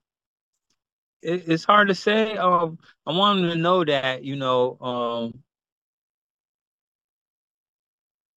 it, 1.21 1.47
it's 1.47 1.63
hard 1.63 1.89
to 1.89 1.95
say. 1.95 2.37
Um, 2.37 2.79
I 3.05 3.11
want 3.13 3.41
them 3.41 3.49
to 3.51 3.55
know 3.55 3.83
that 3.85 4.23
you 4.23 4.35
know, 4.35 4.77
um, 4.79 5.43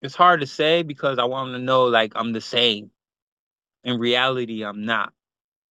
it's 0.01 0.15
hard 0.15 0.41
to 0.41 0.47
say 0.47 0.83
because 0.83 1.17
I 1.19 1.25
want 1.25 1.51
them 1.51 1.61
to 1.61 1.65
know 1.65 1.85
like 1.85 2.13
I'm 2.15 2.33
the 2.33 2.41
same. 2.41 2.91
In 3.83 3.99
reality, 3.99 4.63
I'm 4.63 4.85
not. 4.85 5.13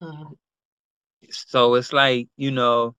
Mm-hmm. 0.02 0.32
So 1.30 1.74
it's 1.74 1.92
like 1.92 2.28
you 2.36 2.50
know, 2.50 2.94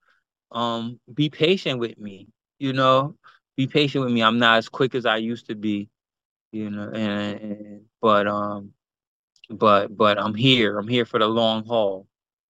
um, 0.51 0.99
be 1.13 1.29
patient 1.29 1.79
with 1.79 1.97
me. 1.97 2.27
You 2.59 2.73
know, 2.73 3.15
be 3.57 3.67
patient 3.67 4.03
with 4.03 4.13
me. 4.13 4.21
I'm 4.21 4.39
not 4.39 4.57
as 4.57 4.69
quick 4.69 4.95
as 4.95 5.05
I 5.05 5.17
used 5.17 5.47
to 5.47 5.55
be. 5.55 5.89
You 6.51 6.69
know, 6.71 6.89
and, 6.89 7.39
and 7.39 7.81
but 8.01 8.27
um, 8.27 8.73
but 9.49 9.95
but 9.95 10.19
I'm 10.19 10.35
here. 10.35 10.77
I'm 10.77 10.87
here 10.87 11.05
for 11.05 11.19
the 11.19 11.27
long 11.27 11.65
haul. 11.65 12.07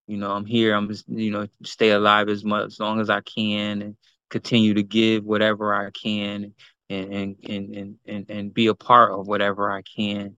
You 0.07 0.17
know, 0.17 0.31
I'm 0.31 0.45
here. 0.45 0.73
I'm 0.75 0.87
just 0.87 1.07
you 1.09 1.31
know 1.31 1.47
stay 1.63 1.91
alive 1.91 2.29
as 2.29 2.43
much 2.43 2.67
as 2.67 2.79
long 2.79 2.99
as 2.99 3.09
I 3.09 3.21
can 3.21 3.81
and 3.81 3.97
continue 4.29 4.73
to 4.75 4.83
give 4.83 5.23
whatever 5.23 5.73
I 5.73 5.91
can 5.91 6.53
and 6.89 7.13
and 7.13 7.35
and 7.47 7.97
and 8.05 8.29
and, 8.29 8.53
be 8.53 8.67
a 8.67 8.75
part 8.75 9.11
of 9.11 9.27
whatever 9.27 9.71
I 9.71 9.81
can. 9.83 10.35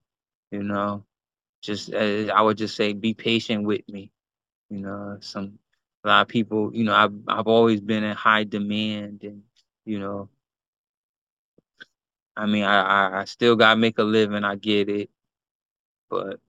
You 0.50 0.62
know, 0.62 1.04
just 1.62 1.92
uh, 1.94 2.32
I 2.34 2.42
would 2.42 2.58
just 2.58 2.76
say 2.76 2.92
be 2.92 3.14
patient 3.14 3.64
with 3.64 3.88
me. 3.88 4.12
You 4.70 4.80
know, 4.80 5.18
some 5.20 5.58
a 6.04 6.08
lot 6.08 6.22
of 6.22 6.28
people. 6.28 6.70
You 6.74 6.84
know, 6.84 6.94
I've 6.94 7.14
I've 7.28 7.46
always 7.48 7.80
been 7.80 8.04
in 8.04 8.16
high 8.16 8.44
demand, 8.44 9.24
and 9.24 9.42
you 9.84 9.98
know, 9.98 10.28
I 12.36 12.46
mean, 12.46 12.64
I 12.64 12.82
I, 12.82 13.20
I 13.22 13.24
still 13.24 13.56
gotta 13.56 13.76
make 13.80 13.98
a 13.98 14.04
living. 14.04 14.44
I 14.44 14.56
get 14.56 14.88
it, 14.88 15.10
but 16.10 16.40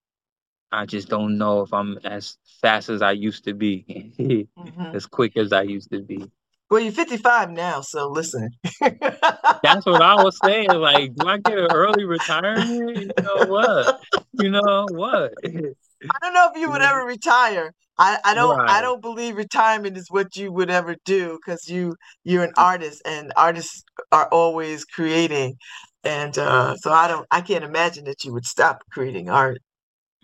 I 0.74 0.86
just 0.88 1.08
don't 1.08 1.38
know 1.38 1.62
if 1.62 1.72
I'm 1.72 2.00
as 2.04 2.38
fast 2.62 2.90
as 2.90 3.04
I 3.04 3.12
used 3.12 3.44
to 3.46 3.54
be, 3.54 3.86
mm-hmm. 4.20 4.96
as 4.96 5.06
quick 5.06 5.38
as 5.38 5.54
I 5.54 5.62
used 5.62 5.92
to 5.92 6.02
be. 6.02 6.32
Well, 6.72 6.82
you're 6.82 6.92
55 6.92 7.52
now, 7.52 7.82
so 7.82 8.10
listen. 8.10 8.50
That's 8.82 9.86
what 9.86 10.02
I 10.02 10.16
was 10.16 10.40
saying. 10.44 10.72
Like, 10.72 11.14
do 11.14 11.28
I 11.28 11.38
get 11.38 11.60
an 11.60 11.68
early 11.72 12.06
retirement? 12.06 12.68
You 12.68 13.12
know 13.24 13.46
what? 13.46 14.02
You 14.34 14.50
know 14.50 14.88
what? 14.90 15.34
I 15.46 16.18
don't 16.22 16.34
know 16.34 16.50
if 16.52 16.60
you 16.60 16.72
would 16.72 16.82
ever 16.82 17.02
retire. 17.06 17.74
I, 18.00 18.18
I 18.26 18.34
don't 18.34 18.58
right. 18.58 18.70
I 18.72 18.82
don't 18.82 19.02
believe 19.02 19.36
retirement 19.36 19.98
is 19.98 20.10
what 20.10 20.36
you 20.36 20.52
would 20.52 20.72
ever 20.72 20.96
do 21.06 21.38
because 21.38 21.70
you 21.70 21.96
you're 22.24 22.44
an 22.44 22.54
artist 22.58 23.04
and 23.06 23.32
artists 23.38 23.84
are 24.12 24.28
always 24.30 24.84
creating. 24.84 25.58
And 26.04 26.36
uh, 26.40 26.76
so 26.78 26.92
I 26.92 27.08
don't 27.08 27.28
I 27.30 27.42
can't 27.42 27.64
imagine 27.64 28.06
that 28.06 28.24
you 28.24 28.34
would 28.34 28.46
stop 28.46 28.84
creating 28.92 29.30
art. 29.30 29.60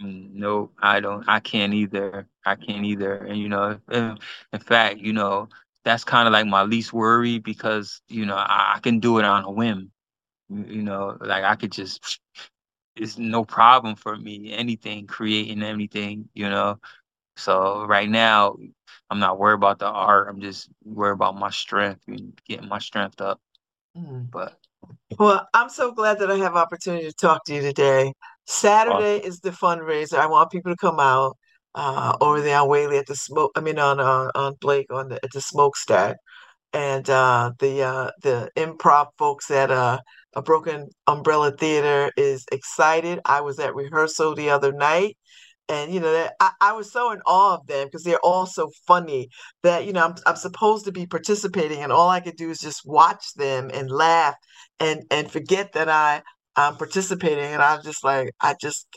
Mm, 0.01 0.33
no, 0.33 0.71
I 0.81 0.99
don't. 0.99 1.27
I 1.27 1.39
can't 1.39 1.73
either. 1.73 2.27
I 2.45 2.55
can't 2.55 2.85
either. 2.85 3.15
And 3.15 3.37
you 3.37 3.49
know, 3.49 3.79
in, 3.91 4.17
in 4.53 4.59
fact, 4.59 4.99
you 4.99 5.13
know, 5.13 5.49
that's 5.83 6.03
kind 6.03 6.27
of 6.27 6.33
like 6.33 6.45
my 6.47 6.63
least 6.63 6.93
worry 6.93 7.39
because 7.39 8.01
you 8.07 8.25
know 8.25 8.35
I, 8.35 8.73
I, 8.75 8.79
can 8.79 8.99
do 8.99 9.19
it 9.19 9.25
on 9.25 9.43
a 9.43 9.51
whim. 9.51 9.91
You 10.49 10.83
know, 10.83 11.17
like 11.19 11.43
I 11.43 11.55
could 11.55 11.71
just. 11.71 12.19
It's 12.95 13.17
no 13.17 13.45
problem 13.45 13.95
for 13.95 14.17
me. 14.17 14.51
Anything, 14.51 15.07
creating 15.07 15.63
anything. 15.63 16.29
You 16.33 16.49
know, 16.49 16.79
so 17.37 17.85
right 17.85 18.09
now 18.09 18.57
I'm 19.09 19.19
not 19.19 19.39
worried 19.39 19.55
about 19.55 19.79
the 19.79 19.87
art. 19.87 20.27
I'm 20.29 20.41
just 20.41 20.69
worried 20.83 21.13
about 21.13 21.37
my 21.37 21.49
strength 21.49 22.01
and 22.07 22.39
getting 22.47 22.67
my 22.67 22.79
strength 22.79 23.21
up. 23.21 23.39
Mm. 23.97 24.29
But 24.29 24.59
well, 25.17 25.47
I'm 25.53 25.69
so 25.69 25.91
glad 25.91 26.19
that 26.19 26.31
I 26.31 26.37
have 26.37 26.55
opportunity 26.55 27.07
to 27.07 27.13
talk 27.13 27.43
to 27.45 27.53
you 27.53 27.61
today. 27.61 28.13
Saturday 28.49 29.17
is 29.17 29.39
the 29.41 29.51
fundraiser. 29.51 30.17
I 30.17 30.25
want 30.25 30.49
people 30.51 30.71
to 30.71 30.77
come 30.77 30.99
out 30.99 31.37
uh, 31.75 32.17
over 32.19 32.41
there 32.41 32.59
on 32.59 32.67
Whalley 32.67 32.97
at 32.97 33.05
the 33.05 33.15
smoke. 33.15 33.51
I 33.55 33.61
mean, 33.61 33.77
on 33.77 33.99
uh, 33.99 34.31
on 34.33 34.55
Blake 34.59 34.91
on 34.91 35.09
the 35.09 35.19
at 35.23 35.31
the 35.31 35.39
smokestack, 35.39 36.17
and 36.73 37.07
uh, 37.09 37.51
the 37.59 37.83
uh, 37.83 38.11
the 38.23 38.49
improv 38.57 39.09
folks 39.19 39.51
at 39.51 39.69
uh, 39.69 39.99
a 40.35 40.41
Broken 40.41 40.89
Umbrella 41.05 41.51
Theater 41.51 42.11
is 42.17 42.45
excited. 42.51 43.19
I 43.23 43.41
was 43.41 43.59
at 43.59 43.75
rehearsal 43.75 44.33
the 44.33 44.49
other 44.49 44.71
night, 44.71 45.15
and 45.69 45.93
you 45.93 45.99
know 45.99 46.27
I, 46.39 46.51
I 46.59 46.73
was 46.73 46.91
so 46.91 47.11
in 47.11 47.21
awe 47.27 47.53
of 47.53 47.67
them 47.67 47.85
because 47.85 48.03
they're 48.03 48.19
all 48.23 48.47
so 48.47 48.71
funny 48.87 49.29
that 49.61 49.85
you 49.85 49.93
know 49.93 50.05
I'm 50.05 50.15
I'm 50.25 50.35
supposed 50.35 50.85
to 50.85 50.91
be 50.91 51.05
participating, 51.05 51.83
and 51.83 51.91
all 51.91 52.09
I 52.09 52.19
could 52.19 52.35
do 52.35 52.49
is 52.49 52.59
just 52.59 52.81
watch 52.83 53.33
them 53.35 53.69
and 53.71 53.91
laugh 53.91 54.35
and 54.79 55.03
and 55.11 55.31
forget 55.31 55.73
that 55.73 55.87
I 55.87 56.23
I'm 56.59 56.77
participating, 56.77 57.45
and 57.53 57.61
I'm 57.61 57.81
just 57.83 58.03
like, 58.03 58.31
I 58.41 58.55
just, 58.59 58.87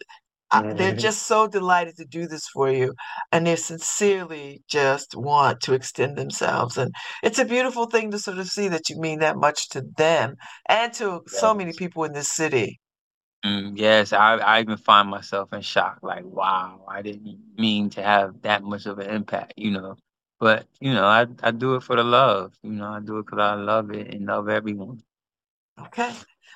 I, 0.51 0.63
they're 0.77 0.95
just 0.95 1.25
so 1.25 1.47
delighted 1.49 1.97
to 1.99 2.05
do 2.05 2.27
this 2.29 2.47
for 2.49 2.71
you, 2.71 2.95
and 3.33 3.47
they 3.47 3.57
sincerely 3.57 4.63
just 4.69 5.15
want 5.17 5.61
to 5.63 5.75
extend 5.75 6.17
themselves, 6.19 6.77
and 6.79 6.93
it's 7.23 7.39
a 7.39 7.45
beautiful 7.45 7.87
thing 7.87 8.11
to 8.13 8.19
sort 8.19 8.39
of 8.39 8.49
see 8.49 8.69
that 8.69 8.89
you 8.91 9.01
mean 9.01 9.21
that 9.21 9.37
much 9.37 9.69
to 9.71 9.83
them 9.97 10.37
and 10.69 10.93
to 10.95 11.23
so 11.27 11.55
many 11.55 11.73
people 11.73 12.05
in 12.05 12.13
this 12.13 12.29
city. 12.33 12.81
Mm, 13.45 13.73
yes, 13.77 14.13
I, 14.13 14.37
I 14.37 14.61
even 14.61 14.77
find 14.77 15.09
myself 15.11 15.53
in 15.53 15.63
shock. 15.63 15.99
Like, 16.03 16.25
wow, 16.25 16.85
I 16.89 17.03
didn't 17.03 17.39
mean 17.59 17.91
to 17.91 18.03
have 18.03 18.41
that 18.43 18.63
much 18.63 18.87
of 18.87 18.99
an 18.99 19.11
impact, 19.11 19.55
you 19.57 19.73
know. 19.73 19.97
But 20.39 20.67
you 20.81 20.93
know, 20.93 21.05
I 21.07 21.27
I 21.43 21.51
do 21.53 21.75
it 21.77 21.83
for 21.83 21.97
the 21.97 22.05
love. 22.05 22.55
You 22.63 22.71
know, 22.73 22.87
I 22.93 23.01
do 23.01 23.19
it 23.19 23.27
because 23.27 23.39
I 23.41 23.55
love 23.55 23.91
it 23.91 24.15
and 24.15 24.27
love 24.27 24.49
everyone. 24.49 25.03
Okay. 25.79 26.13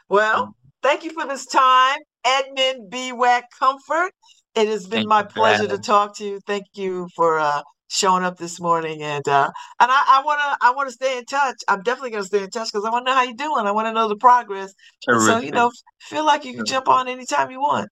Well, 0.08 0.46
mm. 0.48 0.54
Thank 0.86 1.02
you 1.02 1.10
for 1.10 1.26
this 1.26 1.46
time, 1.46 1.98
Edmund 2.24 2.90
B*Wak 2.92 3.46
Comfort. 3.58 4.12
It 4.54 4.68
has 4.68 4.86
been 4.86 4.98
Thank 4.98 5.08
my 5.08 5.24
pleasure 5.24 5.66
to 5.66 5.78
talk 5.78 6.16
to 6.18 6.24
you. 6.24 6.38
Thank 6.46 6.66
you 6.74 7.08
for 7.16 7.40
uh, 7.40 7.62
showing 7.88 8.22
up 8.22 8.36
this 8.36 8.60
morning, 8.60 9.02
and 9.02 9.26
uh, 9.26 9.50
and 9.80 9.90
I, 9.90 10.00
I 10.06 10.22
wanna 10.24 10.56
I 10.60 10.70
wanna 10.76 10.92
stay 10.92 11.18
in 11.18 11.24
touch. 11.24 11.56
I'm 11.66 11.82
definitely 11.82 12.10
gonna 12.10 12.22
stay 12.22 12.44
in 12.44 12.50
touch 12.50 12.68
because 12.72 12.84
I 12.84 12.90
want 12.90 13.04
to 13.04 13.10
know 13.10 13.16
how 13.16 13.24
you're 13.24 13.34
doing. 13.34 13.66
I 13.66 13.72
want 13.72 13.88
to 13.88 13.92
know 13.92 14.06
the 14.06 14.14
progress. 14.14 14.74
So 15.02 15.38
you 15.38 15.50
know, 15.50 15.72
feel 16.02 16.24
like 16.24 16.44
you 16.44 16.54
can 16.54 16.64
jump 16.64 16.86
on 16.86 17.08
anytime 17.08 17.50
you 17.50 17.58
want. 17.58 17.88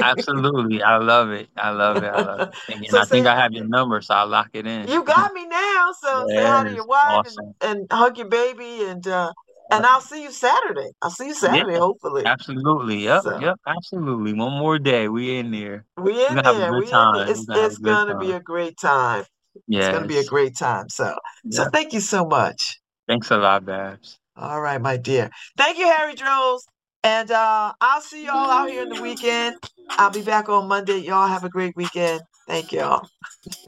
Absolutely, 0.00 0.84
I 0.84 0.98
love 0.98 1.30
it. 1.30 1.48
I 1.56 1.70
love 1.70 1.96
it. 1.96 2.04
I 2.04 2.22
love 2.22 2.40
it. 2.40 2.54
And 2.76 2.86
so 2.90 3.00
I 3.00 3.06
think 3.06 3.26
I 3.26 3.34
have 3.34 3.52
your 3.52 3.66
number, 3.66 4.00
so 4.00 4.14
I'll 4.14 4.28
lock 4.28 4.50
it 4.52 4.68
in. 4.68 4.86
You 4.86 5.02
got 5.02 5.32
me 5.32 5.46
now. 5.46 5.90
So 6.00 6.26
yes, 6.28 6.38
say 6.38 6.46
hi 6.48 6.62
to 6.62 6.72
your 6.72 6.86
wife 6.86 7.26
awesome. 7.26 7.54
and, 7.60 7.80
and, 7.80 7.86
hug 7.90 8.18
your 8.18 8.28
baby, 8.28 8.84
and 8.84 9.04
uh, 9.08 9.32
and 9.70 9.86
I'll 9.86 10.00
see 10.00 10.22
you 10.22 10.30
Saturday. 10.30 10.90
I'll 11.02 11.10
see 11.10 11.28
you 11.28 11.34
Saturday, 11.34 11.72
yeah, 11.72 11.78
hopefully. 11.78 12.24
Absolutely. 12.24 13.04
Yep. 13.04 13.22
So. 13.22 13.38
Yep. 13.40 13.56
Absolutely. 13.66 14.32
One 14.34 14.52
more 14.58 14.78
day. 14.78 15.08
We 15.08 15.36
in 15.36 15.50
there. 15.50 15.84
We 15.96 16.12
in 16.26 16.36
there. 16.36 16.72
We 16.72 16.86
in 16.86 16.92
there. 16.92 17.28
It's, 17.28 17.46
it's 17.48 17.78
gonna 17.78 18.12
time. 18.12 18.20
be 18.20 18.32
a 18.32 18.40
great 18.40 18.76
time. 18.78 19.24
Yeah. 19.68 19.80
It's 19.80 19.88
gonna 19.88 20.06
be 20.06 20.18
a 20.18 20.24
great 20.24 20.56
time. 20.56 20.88
So 20.88 21.14
so 21.50 21.68
thank 21.70 21.92
you 21.92 22.00
so 22.00 22.26
much. 22.26 22.80
Thanks 23.06 23.30
a 23.30 23.36
lot, 23.36 23.64
Babz. 23.64 24.18
All 24.36 24.60
right, 24.60 24.80
my 24.80 24.96
dear. 24.96 25.30
Thank 25.56 25.78
you, 25.78 25.86
Harry 25.86 26.14
Droz. 26.14 26.64
And 27.04 27.30
uh, 27.30 27.72
I'll 27.80 28.00
see 28.00 28.24
y'all 28.24 28.50
out 28.50 28.68
here 28.70 28.82
in 28.82 28.88
the 28.88 29.00
weekend. 29.00 29.56
I'll 29.90 30.10
be 30.10 30.22
back 30.22 30.48
on 30.48 30.68
Monday. 30.68 30.98
Y'all 30.98 31.28
have 31.28 31.44
a 31.44 31.50
great 31.50 31.76
weekend. 31.76 32.22
Thank 32.48 32.72
y'all. 32.72 33.06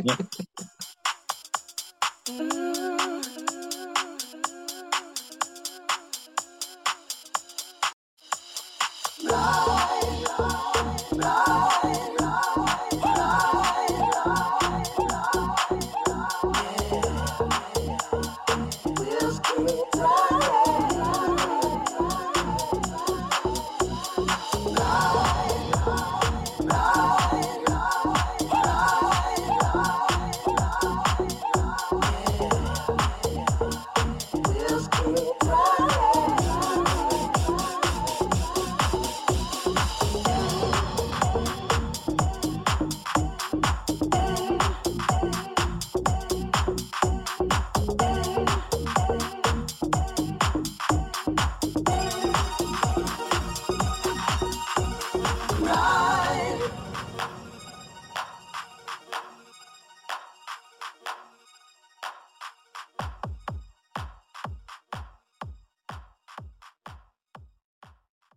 Yeah. 0.02 0.16